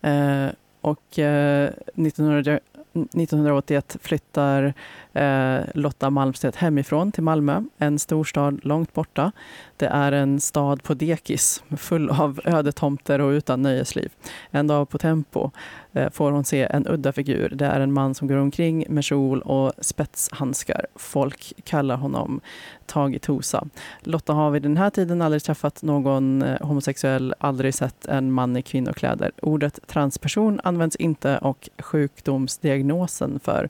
Eh, 0.00 0.48
och 0.80 1.18
eh, 1.18 1.70
1900, 1.94 2.60
1981 2.92 3.96
flyttar 4.02 4.74
eh, 5.18 5.64
Lotta 5.74 6.10
Malmstedt 6.10 6.56
hemifrån 6.56 7.12
till 7.12 7.22
Malmö, 7.22 7.62
en 7.78 7.98
storstad 7.98 8.60
långt 8.62 8.94
borta. 8.94 9.32
Det 9.76 9.86
är 9.86 10.12
en 10.12 10.40
stad 10.40 10.82
på 10.82 10.94
dekis, 10.94 11.62
full 11.76 12.10
av 12.10 12.40
ödetomter 12.44 13.20
och 13.20 13.30
utan 13.30 13.62
nöjesliv. 13.62 14.12
En 14.50 14.66
dag 14.66 14.88
på 14.88 14.98
Tempo 14.98 15.50
eh, 15.92 16.10
får 16.10 16.30
hon 16.30 16.44
se 16.44 16.62
en 16.70 16.86
udda 16.86 17.12
figur. 17.12 17.52
Det 17.54 17.66
är 17.66 17.80
en 17.80 17.92
man 17.92 18.14
som 18.14 18.28
går 18.28 18.36
omkring 18.36 18.84
med 18.88 19.04
kjol 19.04 19.42
och 19.42 19.72
spetshandskar. 19.78 20.86
Folk 20.94 21.52
kallar 21.64 21.96
honom 21.96 22.40
Tage 22.86 23.22
Tosa. 23.22 23.64
Lotta 24.00 24.32
har 24.32 24.50
vid 24.50 24.62
den 24.62 24.76
här 24.76 24.90
tiden 24.90 25.22
aldrig 25.22 25.42
träffat 25.42 25.82
någon 25.82 26.42
eh, 26.42 26.66
homosexuell, 26.66 27.34
aldrig 27.38 27.74
sett 27.74 28.06
en 28.06 28.32
man 28.32 28.56
i 28.56 28.62
kvinnokläder. 28.62 29.30
Ordet 29.42 29.78
transperson 29.86 30.60
används 30.64 30.96
inte 30.96 31.38
och 31.38 31.68
sjukdomsdiagnosen 31.78 33.40
för 33.40 33.68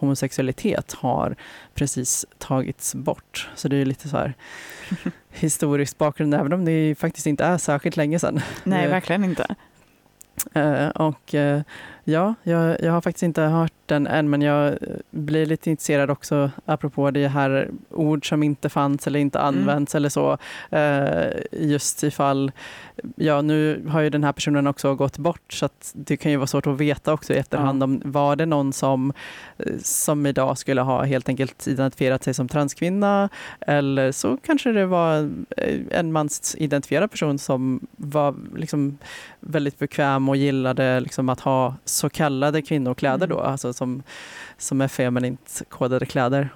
homosexualitet 0.00 0.92
har 0.92 1.36
precis 1.74 2.26
tagits 2.38 2.94
bort. 2.94 3.48
Så 3.54 3.68
det 3.68 3.76
är 3.76 3.84
lite 3.84 4.08
så 4.08 4.16
här 4.16 4.34
historisk 5.30 5.98
bakgrund, 5.98 6.34
även 6.34 6.52
om 6.52 6.64
det 6.64 6.94
faktiskt 6.98 7.26
inte 7.26 7.44
är 7.44 7.58
särskilt 7.58 7.96
länge 7.96 8.18
sedan. 8.18 8.40
Nej, 8.64 8.88
verkligen 8.88 9.24
inte. 9.24 9.54
Eh, 10.54 10.88
och 10.88 11.34
eh, 11.34 11.62
ja, 12.04 12.34
jag, 12.42 12.80
jag 12.80 12.92
har 12.92 13.00
faktiskt 13.00 13.22
inte 13.22 13.42
hört 13.42 13.72
den 13.90 14.06
än, 14.06 14.30
men 14.30 14.42
jag 14.42 14.66
eh, 14.68 14.76
blir 15.10 15.46
lite 15.46 15.70
intresserad 15.70 16.10
också 16.10 16.50
apropå 16.64 17.10
det 17.10 17.28
här 17.28 17.70
ord 17.90 18.28
som 18.28 18.42
inte 18.42 18.68
fanns 18.68 19.06
eller 19.06 19.20
inte 19.20 19.40
använts 19.40 19.94
eller 19.94 20.08
så. 20.08 20.38
Eh, 20.70 21.28
just 21.52 22.02
ifall, 22.02 22.52
ja 23.16 23.42
nu 23.42 23.86
har 23.88 24.00
ju 24.00 24.10
den 24.10 24.24
här 24.24 24.32
personen 24.32 24.66
också 24.66 24.94
gått 24.94 25.18
bort 25.18 25.52
så 25.52 25.64
att 25.64 25.92
det 25.94 26.16
kan 26.16 26.30
ju 26.30 26.36
vara 26.36 26.46
svårt 26.46 26.66
att 26.66 26.80
veta 26.80 27.12
också 27.12 27.32
i 27.32 27.36
efterhand 27.36 27.82
om 27.82 28.02
var 28.04 28.36
det 28.36 28.46
någon 28.46 28.72
som, 28.72 29.12
eh, 29.58 29.72
som 29.82 30.26
idag 30.26 30.58
skulle 30.58 30.80
ha 30.80 31.04
helt 31.04 31.28
enkelt 31.28 31.66
identifierat 31.66 32.24
sig 32.24 32.34
som 32.34 32.48
transkvinna 32.48 33.28
eller 33.60 34.12
så 34.12 34.36
kanske 34.36 34.72
det 34.72 34.86
var 34.86 35.30
eh, 35.56 35.80
en 35.90 36.12
mansidentifierad 36.12 37.10
person 37.10 37.38
som 37.38 37.80
var 37.96 38.34
liksom 38.56 38.98
väldigt 39.40 39.78
bekväm 39.78 40.28
och 40.28 40.36
gillade 40.36 41.00
liksom 41.00 41.28
att 41.28 41.40
ha 41.40 41.74
så 41.90 42.10
kallade 42.10 42.62
kvinnokläder 42.62 43.26
då, 43.26 43.38
Mm. 43.38 43.52
alltså 43.52 43.72
som, 43.72 44.02
som 44.58 44.80
är 44.80 44.88
feminint 44.88 45.62
kodade 45.68 46.06
kläder. 46.06 46.48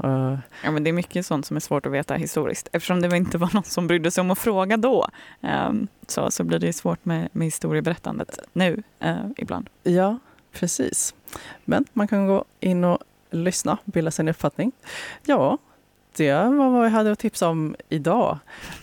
Ja, 0.65 0.71
men 0.71 0.85
det 0.85 0.91
är 0.91 0.93
mycket 0.93 1.27
sånt 1.27 1.47
som 1.47 1.57
är 1.57 1.61
svårt 1.61 1.87
att 1.87 1.93
veta 1.93 2.15
historiskt. 2.15 2.69
Eftersom 2.73 3.01
det 3.03 3.17
inte 3.17 3.39
var 3.39 3.51
någon 3.55 3.63
som 3.65 3.87
brydde 3.87 4.11
sig 4.11 4.21
om 4.21 4.31
att 4.31 4.39
fråga 4.39 4.77
då, 4.77 5.09
ehm, 5.43 5.87
så, 6.07 6.31
så 6.31 6.45
blir 6.45 6.59
det 6.59 6.73
svårt 6.73 7.05
med, 7.05 7.29
med 7.33 7.45
historieberättandet 7.47 8.39
nu 8.53 8.83
eh, 9.01 9.17
ibland. 9.37 9.69
ja, 9.83 10.19
precis. 10.53 11.15
Men 11.65 11.85
man 11.93 12.09
kan 12.09 12.27
gå 12.27 12.45
in 12.61 12.85
och 12.85 12.99
lyssna, 13.31 13.79
bilda 13.85 14.11
sig 14.11 14.23
en 14.23 14.29
uppfattning. 14.29 14.73
Ja, 15.27 15.59
det 16.17 16.33
var 16.35 16.71
vad 16.71 16.85
jag 16.87 16.91
hade 16.91 17.13
att 17.13 17.19
tipsa 17.19 17.49
om 17.49 17.77
idag. 17.89 18.39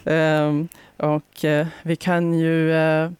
Ehm, 0.06 0.68
och 0.98 1.46
eh, 1.46 1.68
vi 1.84 1.96
kan 1.96 2.34
ju 2.34 2.74
eh, 2.74 3.12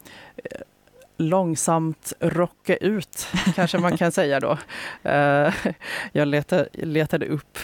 långsamt 1.22 2.14
rocka 2.20 2.76
ut, 2.76 3.28
kanske 3.56 3.78
man 3.78 3.98
kan 3.98 4.12
säga 4.12 4.40
då. 4.40 4.58
Eh, 5.04 5.54
jag 6.12 6.28
letade, 6.28 6.68
letade 6.74 7.26
upp 7.26 7.58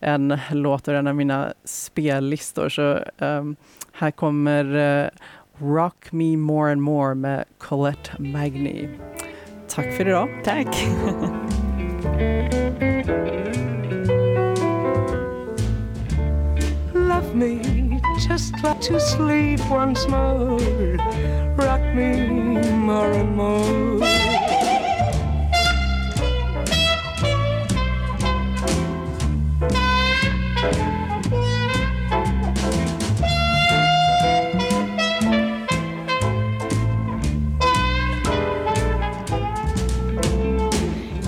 en 0.00 0.38
låt 0.50 0.88
ur 0.88 0.94
en 0.94 1.06
av 1.06 1.14
mina 1.14 1.52
spellistor, 1.64 2.68
så 2.68 2.98
ehm, 3.18 3.56
här 3.92 4.10
kommer 4.10 4.76
eh, 4.76 5.08
Rock 5.58 6.12
Me 6.12 6.36
More 6.36 6.72
and 6.72 6.82
More 6.82 7.14
med 7.14 7.44
Colette 7.58 8.10
Magny. 8.18 8.88
Tack 9.68 9.92
för 9.92 10.08
idag. 10.08 10.28
Tack! 10.44 10.86
Love 16.94 17.34
me 17.34 17.67
just 18.28 18.62
like 18.62 18.78
to 18.78 19.00
sleep 19.00 19.58
once 19.70 20.06
more. 20.06 20.58
Rock 21.56 21.80
me 21.94 22.30
more 22.72 23.10
and 23.12 23.34
more. 23.34 24.00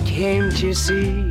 Can't 0.05 0.61
you 0.61 0.73
see 0.75 1.30